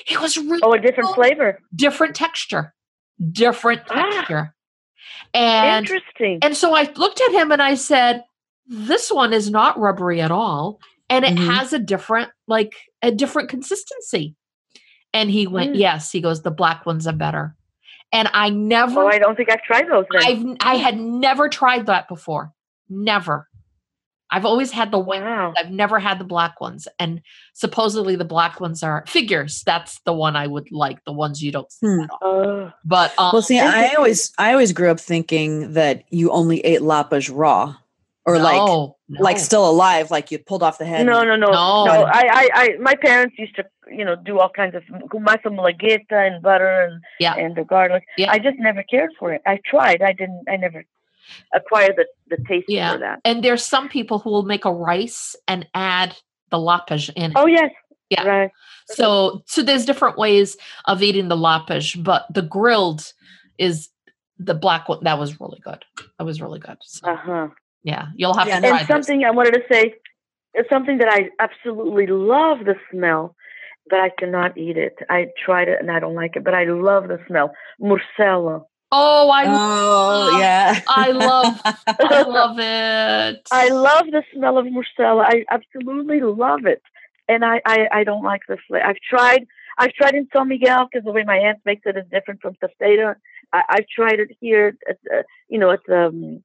[0.09, 1.15] It was really Oh, a different good.
[1.15, 1.59] flavor.
[1.73, 2.73] different texture,
[3.31, 4.11] different Ah.
[4.11, 4.53] texture.
[5.33, 6.39] And Interesting.
[6.41, 8.25] and so I looked at him and I said,
[8.67, 10.81] this one is not rubbery at all.
[11.09, 11.45] And it Mhm.
[11.55, 14.35] has a different, like a different consistency.
[15.13, 15.79] And he went, Mm.
[15.79, 16.11] yes.
[16.11, 17.55] He goes, the black ones are better.
[18.13, 20.05] And I never oh, I don't think I've tried those.
[20.11, 20.21] Then.
[20.25, 22.51] I've I had never tried that before.
[22.89, 23.47] Never.
[24.33, 25.21] I've always had the white.
[25.21, 25.53] wow.
[25.57, 27.21] I've never had the black ones, and
[27.53, 29.61] supposedly the black ones are figures.
[29.65, 31.03] That's the one I would like.
[31.05, 32.01] The ones you don't see Hmm.
[32.03, 32.31] at all.
[32.33, 32.71] Oh.
[32.85, 36.79] But um, Well, see, I always I always grew up thinking that you only ate
[36.81, 37.75] lapas raw,
[38.25, 41.05] or like no, like still alive, like you pulled off the head.
[41.05, 41.85] No, no, no, No.
[41.85, 42.03] no.
[42.05, 46.11] I, I, I, my parents used to, you know, do all kinds of massa malagueta
[46.27, 47.33] and butter and Yeah.
[47.35, 48.03] and the garlic.
[48.17, 48.31] Yeah.
[48.31, 49.41] I just never cared for it.
[49.47, 50.01] I tried.
[50.03, 50.43] I didn't.
[50.47, 50.83] I never
[51.53, 52.93] acquired the the taste Yeah.
[52.93, 53.19] for that.
[53.25, 56.15] and there's some people who will make a rice and add
[56.51, 57.37] the lapas in it.
[57.37, 57.71] Oh yes.
[58.09, 58.23] Yeah.
[58.23, 58.51] Right.
[58.87, 63.13] So so there's different ways of eating the lapas, but the grilled
[63.57, 63.89] is
[64.37, 65.03] the black one.
[65.03, 65.83] That was really good.
[66.17, 66.77] That was really good.
[66.81, 67.47] So, Uh huh.
[67.83, 68.95] Yeah, you'll have Yeah, to try And this.
[68.95, 69.95] something I wanted to say
[70.55, 73.35] is something that I absolutely love the smell,
[73.89, 74.95] but I cannot eat it.
[75.09, 77.51] I tried it and I don't like it, but I love the smell.
[77.79, 78.63] morcela.
[78.91, 80.79] Oh, I Oh love- yeah.
[80.87, 81.61] I love
[81.99, 83.41] I love it.
[83.51, 85.23] I love the smell of morcela.
[85.25, 86.81] I absolutely love it,
[87.27, 88.85] and I I, I don't like the flavor.
[88.85, 92.03] I've tried I've tried in San Miguel because the way my aunt makes it is
[92.11, 93.15] different from Tosteda.
[93.53, 96.43] I, I've tried it here at uh, you know at um,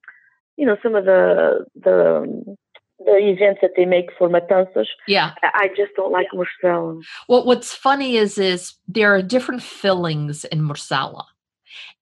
[0.57, 2.57] you know some of the the
[2.98, 4.86] the events that they make for matanças.
[5.07, 5.34] yeah.
[5.42, 6.98] I, just don't like morcela.
[7.28, 11.24] Well, what's funny is is there are different fillings in morcela.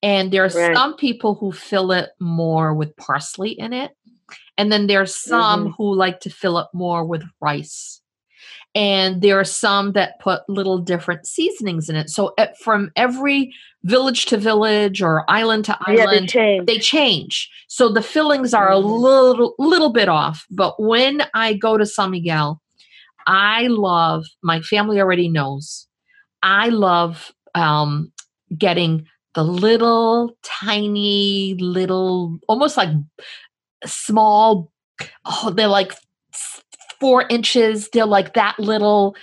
[0.03, 0.77] And there are Right.
[0.77, 3.91] some people who fill it more with parsley in it.
[4.57, 5.75] And then there's some Mhm.
[5.77, 8.01] who like to fill it more with rice.
[8.75, 12.11] And there are some that put little different seasonings in it.
[12.11, 13.53] So at, from every
[13.85, 16.67] village to village or island to Yeah, they island, change.
[16.67, 17.51] they change.
[17.69, 18.99] So the fillings are a Mhm.
[19.01, 20.47] little little bit off.
[20.51, 22.61] But when I go to San Miguel,
[23.27, 25.87] I love my family already knows.
[26.43, 28.13] I love um,
[28.59, 32.91] getting the little tiny little almost like
[33.87, 34.71] small
[35.25, 35.93] oh they're like
[37.01, 39.15] four inches they're like that little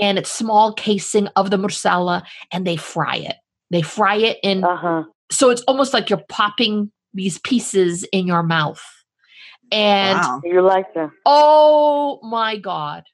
[0.00, 2.22] and it's small casing of the morcela
[2.52, 3.36] and they fry it
[3.70, 5.02] they fry it in Uh huh.
[5.30, 8.82] so it's almost like you're popping these pieces in your mouth
[9.72, 10.40] and wow.
[10.44, 11.10] You like that?
[11.26, 13.04] oh my god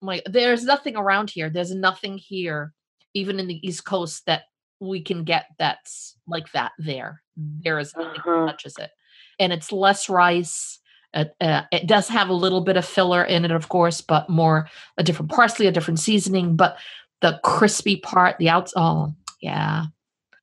[0.00, 2.72] my there's nothing around here there's nothing here
[3.14, 4.42] even in the east coast that
[4.80, 8.46] we can get that's like that there there is nothing that Uh-huh.
[8.46, 8.90] touches it
[9.38, 10.80] and it's less rice
[11.14, 14.28] uh, uh, it does have a little bit of filler in it of course but
[14.28, 16.76] more a different parsley a different seasoning but
[17.20, 19.84] the crispy part the outs oh yeah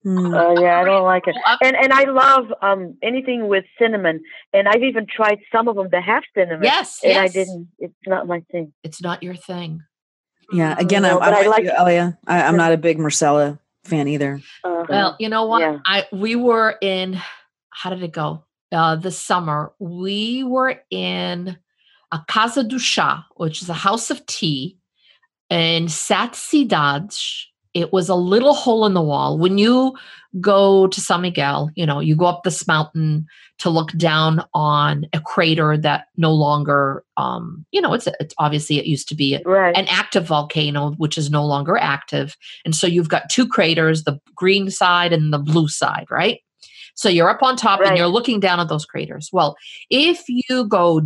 [0.03, 0.33] Hmm.
[0.33, 1.35] Oh yeah, I don't like it.
[1.61, 4.23] And and I love um anything with cinnamon.
[4.51, 6.63] And I've even tried some of them that have cinnamon.
[6.63, 7.67] yes And I didn't.
[7.77, 8.73] It's not my thing.
[8.83, 9.83] it's not your thing
[10.51, 10.75] yeah.
[10.75, 10.79] Mm.
[10.79, 12.17] Again, No, I'm, I'm I like- you, Elia.
[12.27, 14.41] I, I'm not a big morcela fan either.
[14.63, 14.85] Uh-huh.
[14.89, 15.61] Well, you know what?
[15.61, 15.77] Yeah.
[15.85, 17.19] I we were in
[17.69, 18.43] how did it go?
[18.71, 19.73] Uh this summer.
[19.79, 21.57] We were in
[22.11, 24.77] a Casa do Chá, which is a house of tea
[25.49, 27.45] in Sete Cidades.
[27.73, 29.37] It was a little hole in the wall.
[29.37, 29.95] When you
[30.41, 33.25] go to San Miguel, you know, you go up this mountain
[33.59, 38.77] to look down on a crater that no longer um, you know, it's it's obviously
[38.77, 39.77] it used to be right.
[39.77, 42.35] an active volcano, which is no longer active.
[42.65, 46.39] And so you've got two craters, the green side and the blue side, right?
[46.95, 49.29] So you're up on top and you're looking down at those craters.
[49.31, 49.55] Well,
[49.89, 51.01] if you go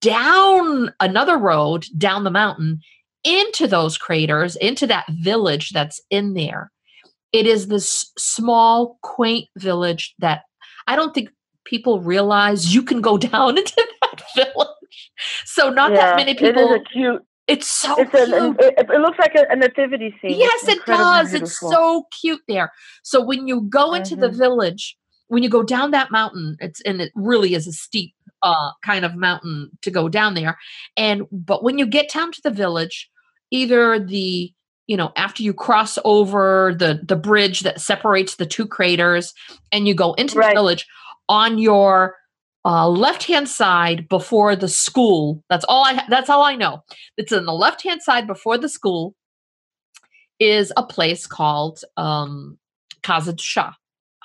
[0.00, 2.80] down another road down the mountain
[3.24, 6.70] into those craters, into that village that's in there,
[7.32, 10.42] it is this small, quaint village that
[10.86, 11.30] I don't think
[11.64, 15.10] people realize you can go down into that village.
[15.46, 16.70] So not that many people.
[16.72, 17.22] It is a cute.
[17.46, 18.32] It's so It's cute.
[18.32, 20.38] a, it, it looks like a, nativity scene.
[20.38, 21.34] yes, it does.
[21.34, 22.72] It's so cute there.
[23.02, 24.38] So when you go into the Mhm.
[24.38, 24.96] village,
[25.28, 29.04] when you go down that mountain, it's and it really is a steep uh kind
[29.04, 30.58] of mountain to go down there.
[30.96, 33.10] And but when you get down to the village,
[33.50, 34.52] either the
[34.86, 39.32] you know after you cross over the the bridge that separates the two craters
[39.72, 40.48] and you go into Right.
[40.48, 40.86] the village
[41.28, 42.16] on your
[42.66, 46.82] uh, left hand side before the school that's all i ha- that's all i know
[47.16, 49.14] it's on the left hand side before the school
[50.40, 52.58] is a place called um
[53.02, 53.74] de Chá,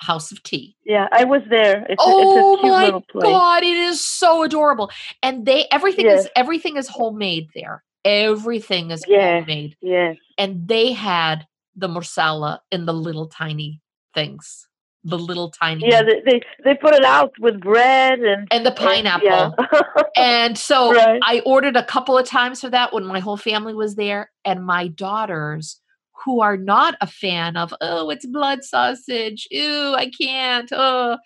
[0.00, 1.84] house of tea Yeah, I was there.
[1.88, 4.90] It's, oh a, it's a oh my god it is so adorable
[5.22, 9.40] and they everything is everything is homemade there everything is Yes.
[9.42, 10.16] homemade Yes.
[10.38, 11.46] and they had
[11.76, 13.80] the morcela in the little tiny
[14.14, 14.66] things
[15.04, 18.70] the little tiny Yeah, they, they they put it out with bread and and the
[18.70, 19.82] and- pineapple yeah.
[20.16, 21.20] and so Right.
[21.24, 24.30] I ordered a couple of times for that when my whole family was there.
[24.44, 25.80] And my daughters,
[26.24, 29.48] who are not a fan of, oh, it's blood sausage.
[29.50, 30.68] Ew, I can't.
[30.72, 31.18] Oh,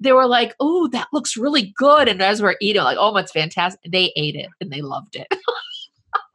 [0.00, 2.08] they were like, oh, that looks really good.
[2.08, 3.80] And as we're eating, like, oh, it's fantastic.
[3.90, 5.28] They ate it and they loved it.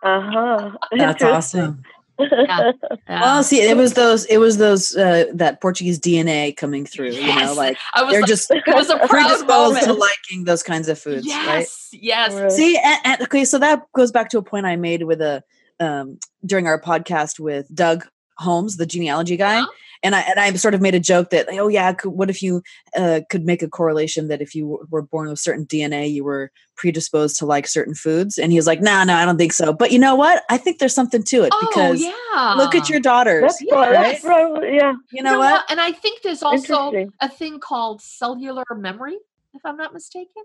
[0.04, 0.72] uh-huh.
[0.98, 1.84] That's awesome.
[2.18, 2.72] Yeah.
[3.10, 7.12] Well, see, it was those, it was those, uh, that Portuguese DNA coming through.
[7.12, 10.00] You know, like I was they're like, just it was a proud predisposed to moment.
[10.00, 11.58] liking those kinds of foods, right?
[11.60, 12.34] Yes, yes.
[12.34, 12.52] Right.
[12.54, 15.44] See, and, and- okay, so that goes back to a point I made with a
[15.80, 18.06] um, during our podcast with Doug
[18.38, 19.72] Holmes, the genealogy guy, Uh-huh.
[20.04, 22.42] and I and I sort of made a joke that, oh yeah, could, what if
[22.44, 22.62] you
[22.98, 26.24] uh, could make a correlation that if you w- were born with certain DNA, you
[26.26, 28.38] were predisposed to like certain foods?
[28.38, 29.72] And he was like, no, no, I don't think so.
[29.72, 30.44] But you know what?
[30.50, 32.56] I think there's something to it Oh, because yeah.
[32.58, 33.44] look at your daughters.
[33.44, 33.92] That's Yeah, right.
[33.92, 34.12] yes.
[34.22, 34.74] That's right.
[34.74, 34.94] Yeah.
[35.14, 35.64] You know what?
[35.70, 39.18] And I think there's also a thing called cellular memory,
[39.54, 40.44] if I'm not mistaken.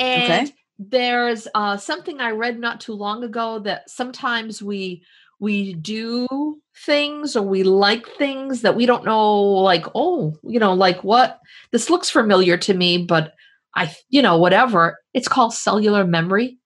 [0.00, 0.54] And Okay.
[0.78, 5.02] There's uh, something I read not too long ago that sometimes we
[5.38, 10.72] we do things or we like things that we don't know like oh you know
[10.74, 11.40] like what
[11.72, 13.34] this looks familiar to me but
[13.74, 16.58] i you know whatever it's called cellular memory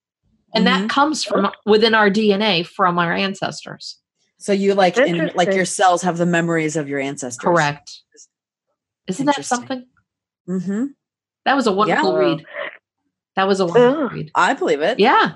[0.54, 0.70] and Mhm.
[0.70, 3.98] that comes from within our dna from our ancestors
[4.38, 7.42] So you like in, like your cells have the memories of your ancestors.
[7.42, 8.02] correct
[9.08, 9.84] isn't that something
[10.48, 10.86] Mm-hmm.
[11.44, 12.18] That was a wonderful Yeah.
[12.18, 12.46] read.
[13.36, 14.12] That was a wonderful Ugh.
[14.12, 14.30] read.
[14.34, 14.98] I believe it.
[14.98, 15.32] Yeah.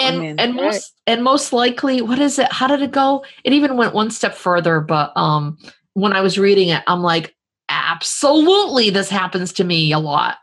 [0.00, 0.64] I And mean, and right.
[0.66, 2.52] most and most likely, what is it?
[2.52, 3.24] How did it go?
[3.44, 5.58] It even went one step further, but um
[5.94, 7.34] when I was reading it, I'm like,
[7.68, 10.36] absolutely this happens to me a lot.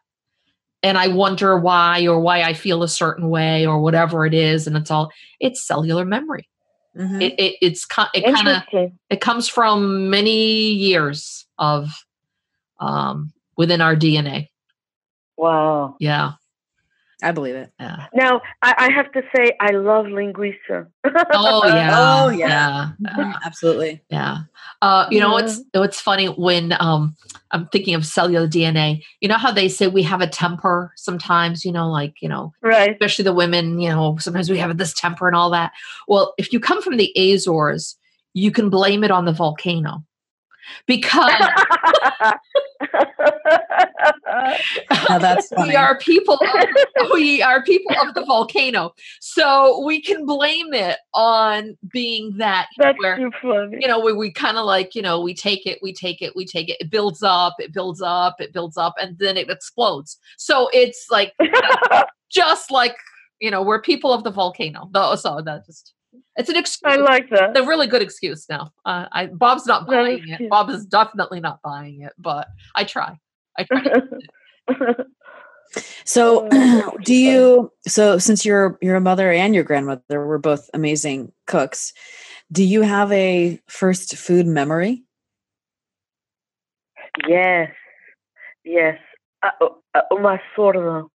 [0.84, 4.68] and I wonder why or why I feel a certain way or whatever it is,
[4.68, 6.48] and it's all it's cellular memory.
[6.98, 7.22] Mhm.
[7.22, 11.90] It, it it's it kind of it comes from many years of
[12.80, 14.50] um within our DNA.
[15.38, 15.96] Wow.
[16.00, 16.34] Yeah,
[17.24, 17.72] I believe it.
[17.80, 18.08] yeah.
[18.14, 20.88] Now I, I have to say I love linguiça.
[21.34, 21.92] Oh yeah.
[21.94, 22.48] Oh, yeah.
[22.48, 22.90] Yeah.
[23.18, 23.34] Yeah.
[23.46, 24.02] Absolutely.
[24.10, 24.40] Yeah.
[24.82, 27.16] Uh, you know, it's it's funny when um
[27.52, 29.02] I'm thinking of cellular DNA.
[29.22, 32.54] You know how they say we have a temper sometimes, you know, like, you know,
[32.62, 32.92] right.
[32.92, 35.72] especially the women, you know, sometimes we have this temper and all that.
[36.08, 37.98] Well, if you come from the Azores,
[38.34, 40.04] you can blame it on the volcano.
[40.88, 41.32] Because
[45.10, 45.70] Now that's funny.
[45.70, 48.94] we are people of, we are people of the volcano.
[49.20, 53.78] So we can blame it on being that That's where too funny.
[53.82, 56.36] you know, we, we kind of like, you know, we take it, we take it,
[56.36, 59.50] we take it, it builds up, it builds up, it builds up, and then it
[59.50, 60.18] explodes.
[60.38, 61.34] So it's like
[62.30, 62.96] just like,
[63.40, 64.90] you know, we're people of the volcano.
[65.16, 65.94] So that just
[66.36, 66.94] it's an excuse.
[66.94, 67.52] I like that.
[67.52, 68.72] It's a really good excuse now.
[68.86, 70.38] Uh, I Bob's not buying it.
[70.38, 70.50] cute.
[70.50, 73.18] Bob is definitely not buying it, but I try.
[73.58, 73.84] I try.
[76.06, 77.72] So, Oh, do you?
[77.88, 81.92] So, since your your mother and your grandmother were both amazing cooks,
[82.52, 85.04] do you have a first food memory?
[87.28, 87.72] yes.
[88.64, 88.98] Yes.
[89.44, 89.52] Uh,
[89.94, 91.08] uh, uma açorda.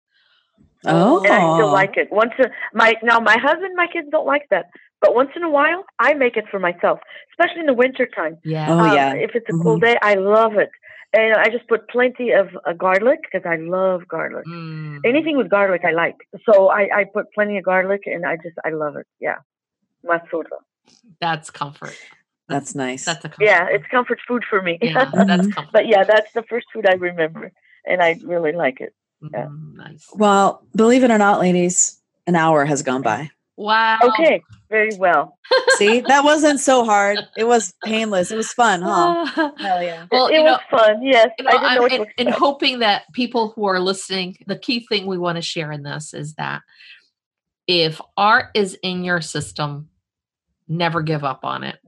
[0.86, 2.08] Oh, and I still like it.
[2.12, 4.66] Once a, my now my husband, my kids don't like that,
[5.00, 6.98] but once in a while I make it for myself,
[7.32, 8.38] especially in the winter time.
[8.44, 8.66] Yeah.
[8.70, 9.14] Oh, Um, yeah.
[9.14, 10.70] If it's a cool day, I love it,
[11.12, 14.46] and I just put plenty of uh, garlic because I love garlic.
[14.46, 15.00] Mm.
[15.04, 16.16] Anything with garlic, I like.
[16.46, 19.06] So I, I put plenty of garlic, and I just I love it.
[19.20, 19.38] Yeah,
[20.04, 20.58] masura.
[21.20, 21.96] That's comfort.
[22.48, 23.04] That's nice.
[23.04, 23.44] That's a comfort.
[23.44, 24.78] Yeah, it's comfort food for me.
[24.80, 25.54] yeah, that's Mhm.
[25.54, 25.72] comfort.
[25.72, 27.52] but yeah, that's the first food I remember,
[27.84, 28.94] and I really like it.
[29.20, 29.46] yeah.
[29.46, 30.08] Mm, nice.
[30.14, 33.30] well, believe it or not, ladies, an hour has gone by.
[33.58, 33.98] Wow.
[34.04, 34.40] Okay,
[34.70, 35.36] very well.
[35.78, 37.18] See, that wasn't so hard.
[37.36, 38.30] It was painless.
[38.30, 39.26] It was fun, huh?
[39.36, 40.06] Uh, Hell yeah.
[40.12, 41.02] well, it you know, was fun.
[41.02, 43.80] Yes, you know, I didn't know I'm to in, in hoping that people who are
[43.80, 46.62] listening, the key thing we want to share in this is that
[47.66, 49.88] if art is in your system,
[50.68, 51.78] never give up on it.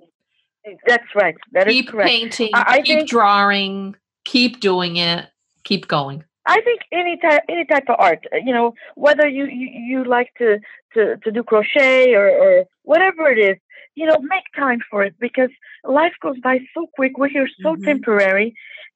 [0.88, 1.36] That's right.
[1.52, 2.08] That is keep correct.
[2.10, 3.94] painting, I- I keep think- drawing,
[4.24, 5.28] keep doing it,
[5.62, 6.24] keep going.
[6.51, 9.98] I think any type any type of art, uh, you know, whether you you, you
[10.05, 10.59] like to,
[10.94, 13.57] to to do crochet or or whatever it is,
[13.94, 15.53] you know, make time for it because
[15.84, 17.12] life goes by so quick.
[17.18, 17.84] We're here so Mhm.
[17.90, 18.48] temporary,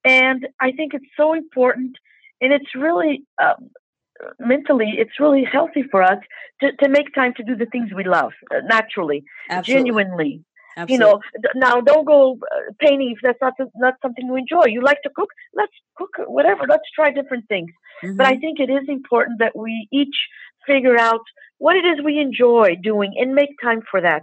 [0.05, 1.93] and I think it's so important,
[2.41, 3.15] and it's really.
[3.45, 3.71] Um,
[4.39, 6.21] mentally it's really healthy for us
[6.61, 9.75] to, to make time to do the things we love uh, naturally Absolutely.
[9.75, 10.33] genuinely
[10.77, 10.93] Absolutely.
[10.95, 11.21] you know
[11.55, 15.11] now don't go uh, painting if that's not not something you enjoy you like to
[15.15, 17.71] cook let's cook whatever let's try different things
[18.17, 18.41] but I Mhm.
[18.41, 20.17] think it is important that we each
[20.67, 21.21] figure out
[21.59, 24.23] what it is we enjoy doing and make time for that.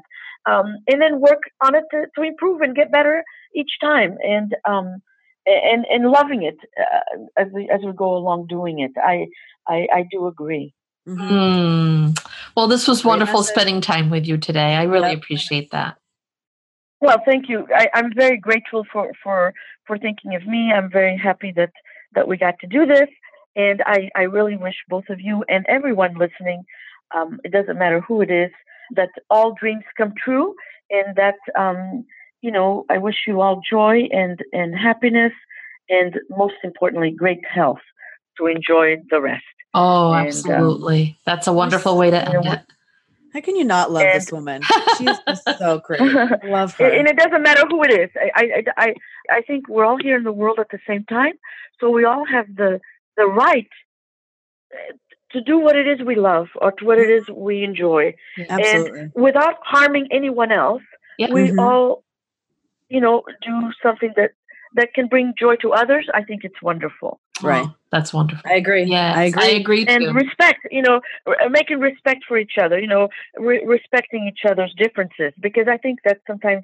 [0.50, 3.24] Um, and then work on it to, to improve and get better
[3.56, 5.02] each time and um,
[5.46, 8.92] and and loving it uh, as we as we go along doing it.
[8.98, 9.28] I
[9.68, 10.74] I, I do agree.
[11.08, 11.30] Mhm.
[11.30, 12.20] Mm.
[12.56, 14.76] Well, this was wonderful spending time with you today.
[14.76, 15.98] I really appreciate that.
[17.02, 17.68] Well, thank you.
[17.76, 19.54] I, I'm very grateful for, for
[19.86, 20.72] for thinking of me.
[20.72, 21.72] I'm very happy that
[22.14, 23.10] that we got to do this,
[23.56, 26.64] and I, I really wish both of you and everyone listening,
[27.16, 28.52] um, it doesn't matter who it is,
[28.96, 30.54] that all dreams come true,
[30.90, 32.06] and that um,
[32.42, 35.34] you know I wish you all joy and and happiness,
[35.90, 37.82] and most importantly, great health
[38.38, 39.44] to enjoy the rest.
[39.74, 41.18] Oh, And, um, absolutely.
[41.26, 42.74] That's a wonderful way to you know, end it.
[43.34, 44.62] How can you not love this woman?
[44.98, 46.02] She's just so great.
[46.02, 46.86] I love her.
[46.86, 48.10] And and it doesn't matter who it is.
[48.16, 48.94] I, I, I,
[49.30, 51.34] I think we're all here in the world at the same time,
[51.80, 52.80] so we all have the
[53.18, 53.68] the right
[54.74, 54.94] uh,
[55.32, 58.14] to do what it is we love or to what it is we enjoy,
[58.50, 59.12] Absolutely.
[59.16, 60.84] without harming anyone else.
[61.18, 61.32] Yeah.
[61.32, 61.60] We Mhm.
[61.62, 62.04] all,
[62.90, 64.32] you know, do something that
[64.76, 66.10] that can bring joy to others.
[66.14, 67.20] I think it's wonderful.
[67.42, 67.68] Right.
[67.92, 68.50] That's wonderful.
[68.50, 68.84] I agree.
[68.84, 69.44] Yeah, I agree.
[69.44, 70.14] I agree and too.
[70.14, 74.50] respect you know r- uh, making respect for each other you know re- respecting each
[74.50, 76.64] other's differences because i think that sometimes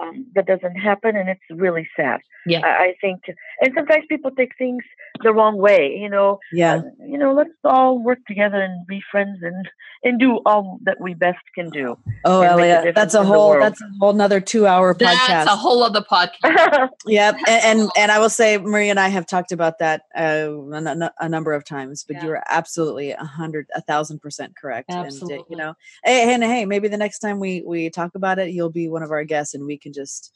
[0.00, 2.60] um, that doesn't happen and it's really sad Yeah.
[2.64, 3.20] I, I think
[3.60, 4.84] and sometimes people take things
[5.22, 6.74] the wrong way you know Yeah.
[6.76, 9.68] Uh, you know let's all work together and be friends and
[10.04, 13.58] and do all that we best can do Oh, and a Elia, that's a whole
[13.58, 15.26] that's a whole another two hour podcast.
[15.28, 16.88] That's a whole other podcast.
[17.06, 20.50] Yep, and, and and I will say, Maria and I have talked about that uh,
[20.50, 22.04] a, n- a number of times.
[22.06, 22.24] But Yeah.
[22.24, 24.90] you are absolutely a hundred, a thousand percent correct.
[24.90, 25.44] And uh, Absolutely.
[25.48, 25.74] you know,
[26.04, 29.02] hey, and hey, maybe the next time we we talk about it, you'll be one
[29.02, 30.32] of our guests, and we can just,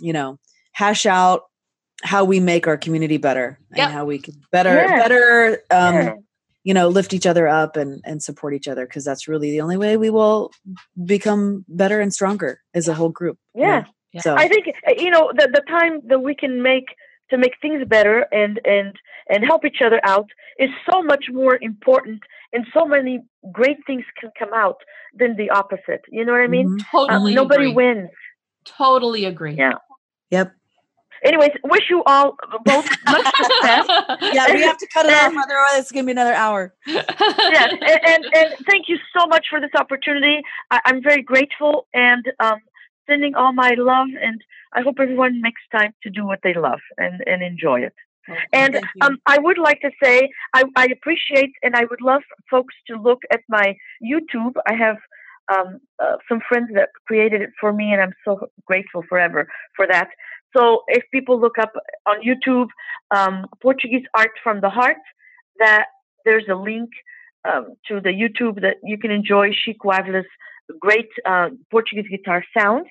[0.00, 0.38] you know,
[0.72, 1.42] hash out
[2.02, 3.84] how we make our community better Yep.
[3.86, 4.96] and how we can better Yeah.
[4.96, 6.14] better um, Yeah.
[6.64, 9.60] you know lift each other up and and support each other because that's really the
[9.60, 10.50] only way we will
[11.04, 14.20] become better and stronger as a whole group yeah, yeah.
[14.20, 16.86] so I think uh, you know the the time that we can make
[17.30, 18.96] to make things better and and
[19.28, 20.28] and help each other out
[20.58, 22.20] is so much more important
[22.52, 23.20] and so many
[23.52, 24.78] great things can come out
[25.14, 26.80] than the opposite you know what i mean Mhm.
[26.80, 27.74] Uh, Totally nobody agree.
[27.80, 28.10] wins
[28.64, 29.54] Totally agree.
[29.54, 29.72] Yeah.
[30.30, 30.54] yep.
[31.24, 33.86] Anyways wish you all both much success.
[34.32, 36.74] Yeah we have to cut it off otherwise it's gonna be another hour.
[36.86, 40.42] Yes and, and and thank you so much for this opportunity.
[40.70, 42.58] I, i'm very grateful and um
[43.08, 44.40] sending all my love and
[44.72, 47.94] i hope everyone makes time to do what they love and and enjoy it.
[48.52, 52.74] And um, I would like to say I, I appreciate and I would love folks
[52.88, 54.54] to look at my YouTube.
[54.66, 54.96] I have
[55.52, 55.68] um,
[56.02, 60.08] uh, some friends that created it for me, and I'm so grateful forever for that.
[60.56, 61.72] So if people look up
[62.06, 62.68] on YouTube
[63.10, 65.02] um, Portuguese art from the heart,
[65.58, 65.86] that
[66.24, 66.90] there's a link
[67.48, 70.26] um, to the YouTube that you can enjoy Chico Avila's
[70.80, 72.88] great uh, Portuguese guitar sounds,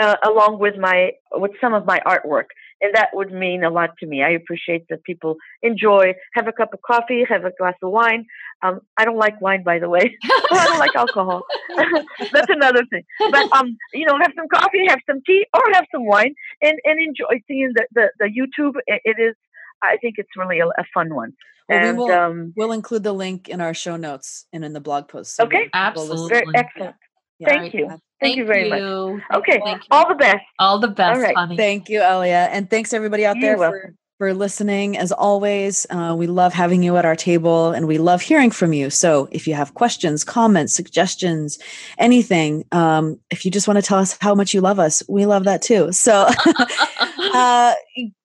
[0.00, 2.48] uh, along with my with some of my artwork
[2.82, 4.22] and that would mean a lot to me.
[4.22, 8.26] I appreciate that people enjoy, have a cup of coffee, have a glass of wine.
[8.62, 10.16] Um, I don't like wine, by the way.
[10.50, 11.42] I don't like alcohol.
[12.32, 13.04] That's another thing.
[13.30, 16.78] But um, you know, have some coffee, have some tea, or have some wine, and
[16.84, 18.74] and enjoy seeing the the, the YouTube.
[18.86, 19.34] It, it is,
[19.82, 21.32] I think it's really a, a fun one.
[21.68, 24.72] Well, we and will- um, we'll include the link in our show notes and in
[24.72, 25.68] the blog post so Okay.
[25.72, 26.58] that people listen- very Absolutely.
[26.58, 26.96] excellent.
[27.42, 27.48] Yeah.
[27.48, 27.98] Thank you.
[28.20, 29.22] Thank, you very much.
[29.34, 29.88] Okay, Thank you.
[29.90, 30.44] all the best.
[30.60, 31.36] All the best, right.
[31.36, 31.56] honey.
[31.56, 32.48] Thank you, Elia.
[32.52, 34.96] And thanks everybody out there You're for, for listening.
[34.96, 38.72] As always, uh, we love having you at our table and we love hearing from
[38.72, 38.90] you.
[38.90, 41.58] So if you have questions, comments, suggestions,
[41.98, 45.26] anything, um, if you just want to tell us how much you love us, we
[45.26, 45.90] love that too.
[46.02, 46.28] So
[47.34, 47.74] uh,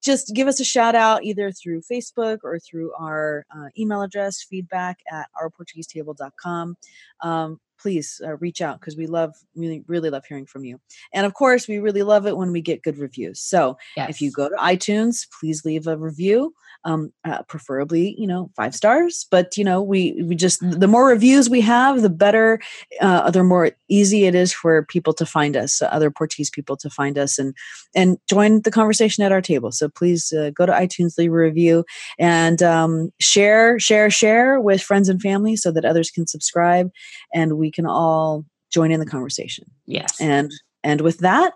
[0.00, 4.44] just give us a shout out either through Facebook or through our uh, email address,
[4.44, 6.76] feedback at ourportuguesetable.com.
[7.20, 10.80] Um, please uh, reach out because we love, really, really love hearing from you.
[11.12, 13.40] And of course, we really love it when we get good reviews.
[13.40, 16.54] So if you go to iTunes, please leave a review.
[16.84, 19.26] Um, uh, preferably, you know, five stars.
[19.32, 22.60] But you know, we we just the more reviews we have, the better,
[23.00, 26.88] uh, the more easy it is for people to find us, other Portuguese people to
[26.88, 27.52] find us, and
[27.96, 29.72] and join the conversation at our table.
[29.72, 31.84] So please uh, go to iTunes, leave a review,
[32.16, 36.92] and um, share, share, share with friends and family, so that others can subscribe,
[37.34, 39.64] and we can all join in the conversation.
[39.86, 40.20] yes.
[40.20, 40.50] And
[40.84, 41.54] and with that,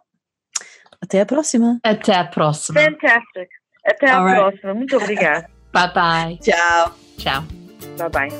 [1.04, 1.78] até a próxima.
[1.84, 2.80] Até a próxima.
[2.80, 3.48] Fantastic.
[3.86, 4.38] Até a All right.
[4.38, 4.74] próxima.
[4.74, 5.46] Muito obrigada.
[5.72, 6.38] Bye bye.
[6.42, 6.92] Ciao.
[7.18, 7.42] Ciao.
[7.96, 8.30] bye bye.